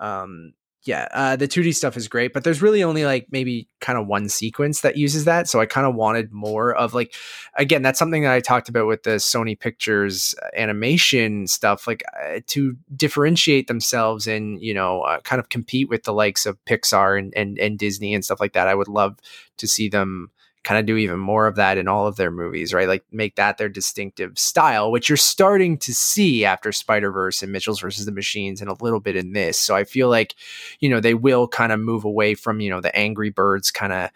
um, 0.00 0.54
yeah, 0.84 1.08
uh, 1.12 1.34
the 1.34 1.48
2D 1.48 1.74
stuff 1.74 1.96
is 1.96 2.08
great, 2.08 2.34
but 2.34 2.44
there's 2.44 2.60
really 2.60 2.82
only 2.82 3.06
like 3.06 3.26
maybe 3.30 3.68
kind 3.80 3.98
of 3.98 4.06
one 4.06 4.28
sequence 4.28 4.82
that 4.82 4.98
uses 4.98 5.24
that. 5.24 5.48
So 5.48 5.58
I 5.60 5.66
kind 5.66 5.86
of 5.86 5.94
wanted 5.94 6.30
more 6.30 6.74
of 6.74 6.92
like, 6.92 7.14
again, 7.56 7.80
that's 7.80 7.98
something 7.98 8.22
that 8.22 8.32
I 8.32 8.40
talked 8.40 8.68
about 8.68 8.86
with 8.86 9.02
the 9.02 9.12
Sony 9.12 9.58
Pictures 9.58 10.34
uh, 10.42 10.48
animation 10.54 11.46
stuff, 11.46 11.86
like 11.86 12.02
uh, 12.22 12.40
to 12.48 12.76
differentiate 12.94 13.66
themselves 13.66 14.26
and 14.26 14.60
you 14.60 14.74
know 14.74 15.00
uh, 15.00 15.20
kind 15.20 15.40
of 15.40 15.48
compete 15.48 15.88
with 15.88 16.04
the 16.04 16.12
likes 16.12 16.44
of 16.44 16.62
Pixar 16.66 17.18
and, 17.18 17.32
and 17.34 17.58
and 17.58 17.78
Disney 17.78 18.12
and 18.14 18.24
stuff 18.24 18.40
like 18.40 18.52
that. 18.52 18.68
I 18.68 18.74
would 18.74 18.88
love 18.88 19.18
to 19.56 19.66
see 19.66 19.88
them 19.88 20.30
kind 20.64 20.80
of 20.80 20.86
do 20.86 20.96
even 20.96 21.20
more 21.20 21.46
of 21.46 21.56
that 21.56 21.78
in 21.78 21.86
all 21.86 22.06
of 22.06 22.16
their 22.16 22.30
movies, 22.30 22.72
right? 22.72 22.88
Like 22.88 23.04
make 23.12 23.36
that 23.36 23.58
their 23.58 23.68
distinctive 23.68 24.38
style, 24.38 24.90
which 24.90 25.08
you're 25.08 25.16
starting 25.16 25.78
to 25.78 25.94
see 25.94 26.44
after 26.44 26.72
Spider 26.72 27.12
Verse 27.12 27.42
and 27.42 27.52
Mitchell's 27.52 27.80
versus 27.80 28.06
the 28.06 28.12
Machines, 28.12 28.60
and 28.60 28.70
a 28.70 28.82
little 28.82 29.00
bit 29.00 29.14
in 29.14 29.32
this. 29.32 29.60
So 29.60 29.76
I 29.76 29.84
feel 29.84 30.08
like 30.08 30.34
you 30.80 30.88
know 30.88 31.00
they 31.00 31.14
will 31.14 31.46
kind 31.46 31.70
of 31.70 31.80
move 31.80 32.04
away 32.04 32.34
from 32.34 32.60
you 32.60 32.70
know 32.70 32.80
the 32.80 32.94
Angry 32.96 33.30
Birds 33.30 33.70
kind 33.70 33.92
of 33.92 34.10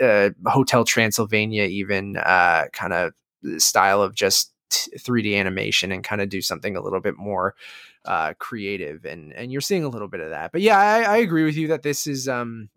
uh, 0.00 0.30
Hotel 0.50 0.84
Transylvania, 0.84 1.64
even 1.64 2.16
uh, 2.16 2.64
kind 2.72 2.92
of 2.92 3.12
style 3.58 4.02
of 4.02 4.14
just 4.14 4.52
3D 4.70 5.38
animation 5.38 5.92
and 5.92 6.02
kind 6.02 6.22
of 6.22 6.28
do 6.28 6.40
something 6.40 6.76
a 6.76 6.80
little 6.80 7.00
bit 7.00 7.16
more 7.18 7.54
uh, 8.06 8.32
creative. 8.38 9.04
And 9.04 9.32
and 9.34 9.52
you're 9.52 9.60
seeing 9.60 9.84
a 9.84 9.88
little 9.88 10.08
bit 10.08 10.20
of 10.20 10.30
that. 10.30 10.52
But 10.52 10.62
yeah, 10.62 10.78
I, 10.78 11.02
I 11.02 11.16
agree 11.18 11.44
with 11.44 11.56
you 11.56 11.68
that 11.68 11.82
this 11.82 12.06
is 12.06 12.28
um, 12.28 12.70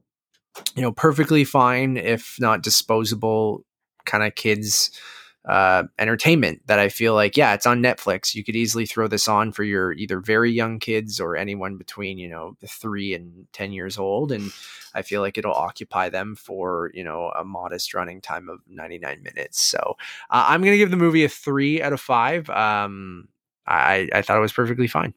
you 0.76 0.82
know 0.82 0.92
perfectly 0.92 1.44
fine 1.44 1.98
if 1.98 2.38
not 2.40 2.64
disposable 2.64 3.66
kind 4.06 4.24
of 4.24 4.36
kids 4.36 4.92
uh 5.46 5.84
entertainment 6.00 6.62
that 6.66 6.80
i 6.80 6.90
feel 6.90 7.14
like 7.14 7.38
yeah 7.38 7.54
it's 7.54 7.68
on 7.68 7.82
netflix. 7.82 8.34
You 8.34 8.44
could 8.44 8.56
easily 8.56 8.86
throw 8.86 9.08
this 9.08 9.28
on 9.28 9.52
for 9.52 9.64
your 9.64 9.92
either 9.94 10.20
very 10.20 10.52
young 10.52 10.80
kids 10.80 11.20
or 11.20 11.36
anyone 11.36 11.78
between 11.78 12.18
you 12.18 12.28
know 12.28 12.58
3 12.66 13.14
and 13.14 13.48
10 13.54 13.72
years 13.72 13.98
old 13.98 14.32
and 14.32 14.52
i 14.96 15.04
feel 15.04 15.22
like 15.22 15.38
it'll 15.38 15.54
occupy 15.54 16.10
them 16.10 16.36
for 16.36 16.90
you 16.96 17.04
know 17.04 17.32
a 17.38 17.44
modest 17.44 17.94
running 17.94 18.22
time 18.22 18.50
of 18.50 18.60
99 18.68 19.22
minutes. 19.22 19.62
So 19.62 19.98
uh, 20.32 20.46
i'm 20.48 20.64
gonna 20.64 20.78
give 20.78 20.92
the 20.92 20.98
movie 20.98 21.24
a 21.24 21.30
3 21.30 21.82
out 21.82 21.94
of 21.94 22.02
5 22.02 22.50
um 22.50 23.28
i 23.68 24.10
i 24.14 24.22
thought 24.24 24.38
it 24.38 24.42
was 24.42 24.54
perfectly 24.54 24.88
fine. 24.88 25.14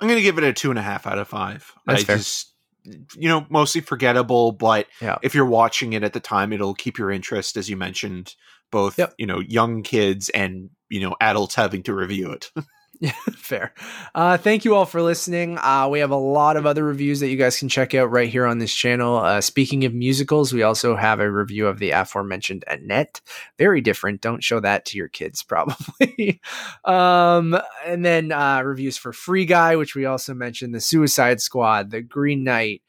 I'm 0.00 0.08
gonna 0.08 0.20
give 0.20 0.36
it 0.36 0.44
a 0.44 0.52
two 0.52 0.70
and 0.70 0.78
a 0.78 0.82
half 0.82 1.06
out 1.06 1.18
of 1.18 1.28
five. 1.28 1.72
That's 1.86 2.02
I 2.02 2.04
fair. 2.04 2.16
just 2.16 2.51
you 2.84 3.28
know 3.28 3.46
mostly 3.48 3.80
forgettable 3.80 4.52
but 4.52 4.86
Yeah. 5.00 5.18
if 5.22 5.34
you're 5.34 5.46
watching 5.46 5.92
it 5.92 6.02
at 6.02 6.12
the 6.12 6.20
time 6.20 6.52
it'll 6.52 6.74
keep 6.74 6.98
your 6.98 7.10
interest 7.10 7.56
as 7.56 7.70
you 7.70 7.76
mentioned 7.76 8.34
both 8.70 8.98
Yep. 8.98 9.14
you 9.18 9.26
know 9.26 9.40
young 9.40 9.82
kids 9.82 10.28
and 10.30 10.70
you 10.88 11.00
know 11.00 11.14
adults 11.20 11.54
having 11.54 11.82
to 11.84 11.94
review 11.94 12.30
it 12.32 12.50
fair. 13.32 13.72
Uh, 14.14 14.36
thank 14.36 14.64
you 14.64 14.74
all 14.74 14.86
for 14.86 15.02
listening. 15.02 15.58
Uh, 15.58 15.88
we 15.90 15.98
have 15.98 16.10
a 16.10 16.16
lot 16.16 16.56
of 16.56 16.66
other 16.66 16.84
reviews 16.84 17.20
that 17.20 17.28
you 17.28 17.36
guys 17.36 17.58
can 17.58 17.68
check 17.68 17.94
out 17.94 18.10
right 18.10 18.28
here 18.28 18.46
on 18.46 18.58
this 18.58 18.72
channel. 18.72 19.16
Uh, 19.16 19.40
speaking 19.40 19.84
of 19.84 19.92
musicals, 19.92 20.52
we 20.52 20.62
also 20.62 20.94
have 20.94 21.18
a 21.18 21.30
review 21.30 21.66
of 21.66 21.78
the 21.78 21.90
aforementioned 21.90 22.64
Annette. 22.68 23.20
Very 23.58 23.80
different. 23.80 24.20
Don't 24.20 24.44
show 24.44 24.60
that 24.60 24.84
to 24.86 24.96
your 24.96 25.08
kids, 25.08 25.42
probably. 25.52 26.40
um, 26.84 27.58
and 27.84 28.04
then 28.04 28.30
uh, 28.30 28.62
reviews 28.62 28.96
for 28.96 29.12
Free 29.12 29.46
Guy, 29.46 29.76
which 29.76 29.94
we 29.94 30.04
also 30.04 30.34
mentioned, 30.34 30.74
The 30.74 30.80
Suicide 30.80 31.40
Squad, 31.40 31.90
The 31.90 32.02
Green 32.02 32.44
Knight, 32.44 32.82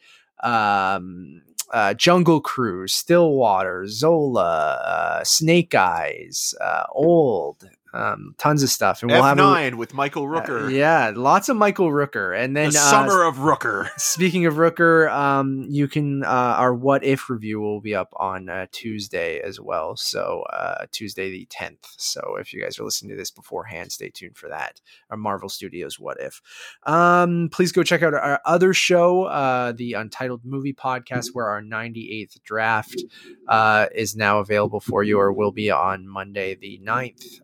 um, 0.43 1.41
uh, 1.71 1.95
Jungle 1.95 2.39
Cruise, 2.39 2.93
Stillwater, 2.93 3.88
Zola, 3.88 4.76
uh, 4.86 5.23
Snake 5.23 5.73
Eyes, 5.73 6.54
uh, 6.62 6.84
Old, 6.91 7.67
um, 7.93 8.36
tons 8.38 8.63
of 8.63 8.69
stuff. 8.69 9.01
And 9.01 9.12
we'll 9.12 9.23
have 9.23 9.38
a, 9.38 9.41
f9 9.41 9.75
with 9.75 9.93
michael 9.93 10.23
uh, 10.23 10.41
rooker 10.41 10.71
yeah, 10.71 11.12
lots 11.15 11.49
of 11.49 11.58
Michael 11.58 11.89
Rooker. 11.89 12.38
And 12.38 12.56
then 12.56 12.71
the 12.71 12.79
uh, 12.79 12.89
summer 12.89 13.23
of 13.23 13.38
rooker 13.38 13.89
Speaking 13.97 14.45
of 14.45 14.56
Rooker, 14.56 15.12
um, 15.12 15.65
you 15.69 15.88
can 15.88 16.23
uh, 16.23 16.27
our 16.27 16.73
What 16.73 17.03
If 17.03 17.29
review 17.29 17.60
will 17.60 17.82
be 17.82 17.95
up 17.95 18.13
on 18.15 18.49
uh, 18.49 18.67
Tuesday 18.71 19.39
as 19.39 19.60
well. 19.60 19.95
So 19.95 20.43
uh, 20.51 20.86
Tuesday 20.91 21.32
the 21.32 21.45
tenth. 21.49 21.88
So 21.97 22.38
if 22.39 22.53
you 22.53 22.62
guys 22.62 22.79
are 22.79 22.84
listening 22.84 23.12
to 23.12 23.17
this 23.17 23.32
beforehand, 23.32 23.91
stay 23.91 24.10
tuned 24.10 24.38
for 24.38 24.49
that. 24.49 24.82
Our 25.10 25.17
Marvel 25.17 25.49
Studios 25.49 25.99
What 25.99 26.19
If. 26.19 26.41
Um, 26.84 27.49
please 27.51 27.71
go 27.71 27.84
check 27.84 28.03
out 28.03 28.13
our 28.13 28.41
other 28.45 28.73
show, 28.73 29.23
uh, 29.25 29.71
the 29.71 29.93
Untitled 29.93 30.41
Movie 30.43 30.73
Podcast, 30.73 31.27
where 31.34 31.47
our 31.47 31.62
ninety 31.62 32.21
eighth 32.21 32.43
draft 32.43 33.03
uh, 33.47 33.88
is 33.93 34.15
now 34.15 34.39
available 34.39 34.79
for 34.79 35.03
you, 35.03 35.19
or 35.19 35.32
will 35.32 35.51
be 35.51 35.69
on 35.69 36.08
Monday 36.08 36.56
the 36.56 36.79
9th. 36.84 37.41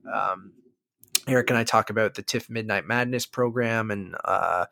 Eric 1.30 1.50
and 1.50 1.58
I 1.58 1.64
talk 1.64 1.90
about 1.90 2.16
the 2.16 2.22
TIFF 2.22 2.50
Midnight 2.50 2.86
Madness 2.86 3.26
program 3.26 3.92
and 3.92 4.16
uh, 4.26 4.66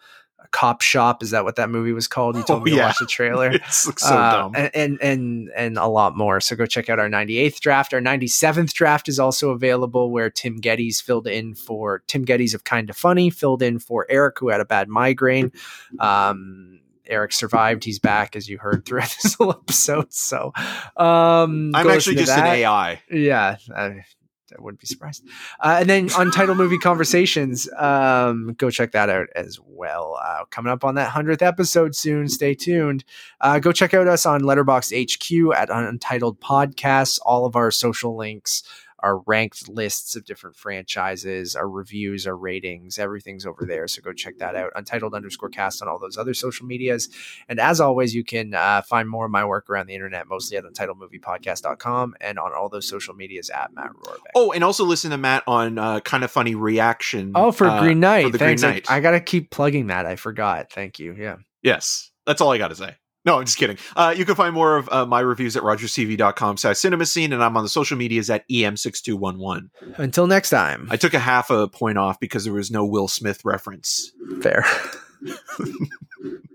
Cop 0.52 0.82
Shop. 0.82 1.24
Is 1.24 1.32
that 1.32 1.44
what 1.44 1.56
that 1.58 1.70
movie 1.70 1.92
was 1.94 2.08
called? 2.08 2.36
You 2.38 2.44
told 2.44 2.62
Oh, 2.62 2.64
me 2.64 2.72
to 2.72 2.78
yeah. 2.78 2.86
watch 2.88 3.00
the 3.00 3.06
trailer. 3.06 3.52
it 3.52 3.62
looks 3.86 4.04
so 4.04 4.16
Uh, 4.16 4.32
dumb 4.32 4.52
and, 4.56 4.72
and 4.76 5.02
and 5.02 5.50
and 5.56 5.78
a 5.78 5.88
lot 5.88 6.16
more. 6.16 6.40
So 6.40 6.56
go 6.56 6.66
check 6.66 6.90
out 6.90 7.00
our 7.00 7.10
98th 7.10 7.60
draft. 7.60 7.94
Our 7.94 8.00
97th 8.02 8.72
draft 8.74 9.10
is 9.10 9.20
also 9.20 9.50
available, 9.52 10.12
where 10.12 10.30
Tim 10.30 10.62
Gettys 10.62 11.02
filled 11.02 11.28
in 11.28 11.54
for 11.56 12.04
Tim 12.08 12.26
Gettys 12.26 12.54
of 12.54 12.64
Kind 12.64 12.90
of 12.90 12.96
Funny 12.96 13.30
filled 13.30 13.62
in 13.62 13.80
for 13.80 14.06
Eric, 14.10 14.40
who 14.40 14.50
had 14.50 14.62
a 14.62 14.66
bad 14.66 14.88
migraine. 14.88 15.52
Um, 16.00 16.80
Eric 17.10 17.32
survived. 17.32 17.84
He's 17.86 18.00
back, 18.00 18.36
as 18.36 18.50
you 18.50 18.58
heard 18.58 18.86
throughout 18.86 19.16
this 19.24 19.36
whole 19.36 19.52
episode. 19.52 20.12
So 20.14 20.52
um, 20.98 21.72
i'm 21.74 21.90
actually 21.90 22.18
just 22.18 22.32
an 22.38 22.46
ai 22.46 23.02
Yeah, 23.12 23.58
uh, 23.74 23.92
I 24.58 24.62
wouldn't 24.62 24.80
be 24.80 24.88
surprised. 24.88 25.24
Uh, 25.60 25.78
and 25.80 25.90
then 25.90 26.10
Untitled 26.18 26.58
Movie 26.58 26.78
Conversations, 26.78 27.70
um, 27.78 28.54
go 28.58 28.70
check 28.70 28.92
that 28.92 29.10
out 29.10 29.28
as 29.36 29.60
well. 29.66 30.20
Uh, 30.24 30.46
coming 30.50 30.72
up 30.72 30.84
on 30.84 30.96
that 30.96 31.10
hundredth 31.10 31.42
episode 31.42 31.96
soon. 31.96 32.28
Stay 32.28 32.54
tuned. 32.54 33.04
Uh, 33.42 33.60
go 33.60 33.72
check 33.72 33.94
out 33.94 34.08
us 34.08 34.26
on 34.26 34.42
Letterboxd 34.42 34.94
HQ 34.94 35.56
at 35.56 35.70
Untitled 35.70 36.40
Podcasts. 36.40 37.20
All 37.26 37.46
of 37.46 37.56
our 37.56 37.72
social 37.72 38.16
links 38.16 38.64
our 39.00 39.20
ranked 39.20 39.70
lists 39.70 40.16
of 40.16 40.26
different 40.26 40.56
franchises, 40.56 41.56
our 41.56 41.70
reviews, 41.70 42.26
our 42.26 42.36
ratings, 42.36 42.98
everything's 42.98 43.46
over 43.46 43.66
there. 43.66 43.88
So 43.88 44.02
go 44.02 44.14
check 44.14 44.38
that 44.40 44.56
out. 44.56 44.72
Untitled 44.76 45.14
underscore 45.14 45.50
cast 45.50 45.82
on 45.82 45.88
all 45.88 46.00
those 46.00 46.18
other 46.18 46.34
social 46.34 46.66
medias. 46.66 47.10
And 47.48 47.60
as 47.60 47.80
always, 47.80 48.16
you 48.16 48.24
can 48.24 48.54
uh, 48.54 48.82
find 48.82 49.10
more 49.10 49.26
of 49.26 49.32
my 49.32 49.46
work 49.46 49.70
around 49.70 49.88
the 49.88 49.96
internet, 49.96 50.28
mostly 50.28 50.58
at 50.58 50.64
untitledmoviepodcast.com 50.64 52.16
and 52.22 52.40
on 52.40 52.54
all 52.54 52.70
those 52.70 52.88
social 52.88 53.14
medias 53.14 53.50
at 53.50 53.74
Matt 53.74 53.92
Rohrbeck. 53.94 54.32
Oh, 54.36 54.52
and 54.52 54.64
also 54.64 54.86
listen 54.86 55.12
to 55.12 55.18
Matt 55.18 55.44
on 55.48 55.78
uh, 55.78 56.00
kind 56.00 56.24
of 56.24 56.32
funny 56.32 56.56
reaction. 56.56 57.34
Oh, 57.36 57.52
for 57.52 57.68
uh, 57.68 57.82
Green 57.82 58.00
Knight. 58.00 58.26
For 58.26 58.32
the 58.32 58.38
Thanks. 58.38 58.62
Green 58.62 58.74
Knight. 58.74 58.90
I, 58.90 58.98
I 58.98 59.00
got 59.00 59.12
to 59.12 59.20
keep 59.20 59.52
plugging 59.52 59.88
that. 59.88 60.06
I 60.06 60.16
forgot. 60.16 60.72
Thank 60.72 61.00
you. 61.00 61.14
Yeah. 61.14 61.38
yes, 61.62 62.12
that's 62.26 62.42
all 62.42 62.52
I 62.52 62.58
got 62.58 62.70
to 62.70 62.76
say. 62.76 62.96
No, 63.28 63.40
I'm 63.40 63.46
just 63.46 63.58
kidding. 63.58 63.78
Uh, 63.94 64.16
you 64.16 64.24
can 64.24 64.36
find 64.36 64.56
more 64.56 64.78
of 64.78 64.88
uh, 64.90 65.06
my 65.06 65.20
reviews 65.20 65.58
at 65.58 65.64
rogercv.com 65.64 66.56
slash 66.56 66.78
cinema 66.78 67.06
scene, 67.06 67.34
and 67.34 67.44
I'm 67.44 67.58
on 67.58 67.64
the 67.64 67.68
social 67.68 67.98
medias 67.98 68.30
at 68.30 68.48
em6211. 68.48 69.70
Until 69.98 70.28
next 70.28 70.50
time. 70.50 70.88
I 70.90 70.96
took 70.96 71.14
a 71.14 71.20
half 71.20 71.50
a 71.50 71.68
point 71.68 71.98
off 71.98 72.22
because 72.22 72.46
there 72.46 72.54
was 72.54 72.72
no 72.72 72.86
Will 72.86 73.10
Smith 73.10 73.44
reference. 73.44 74.14
Fair. 74.42 74.64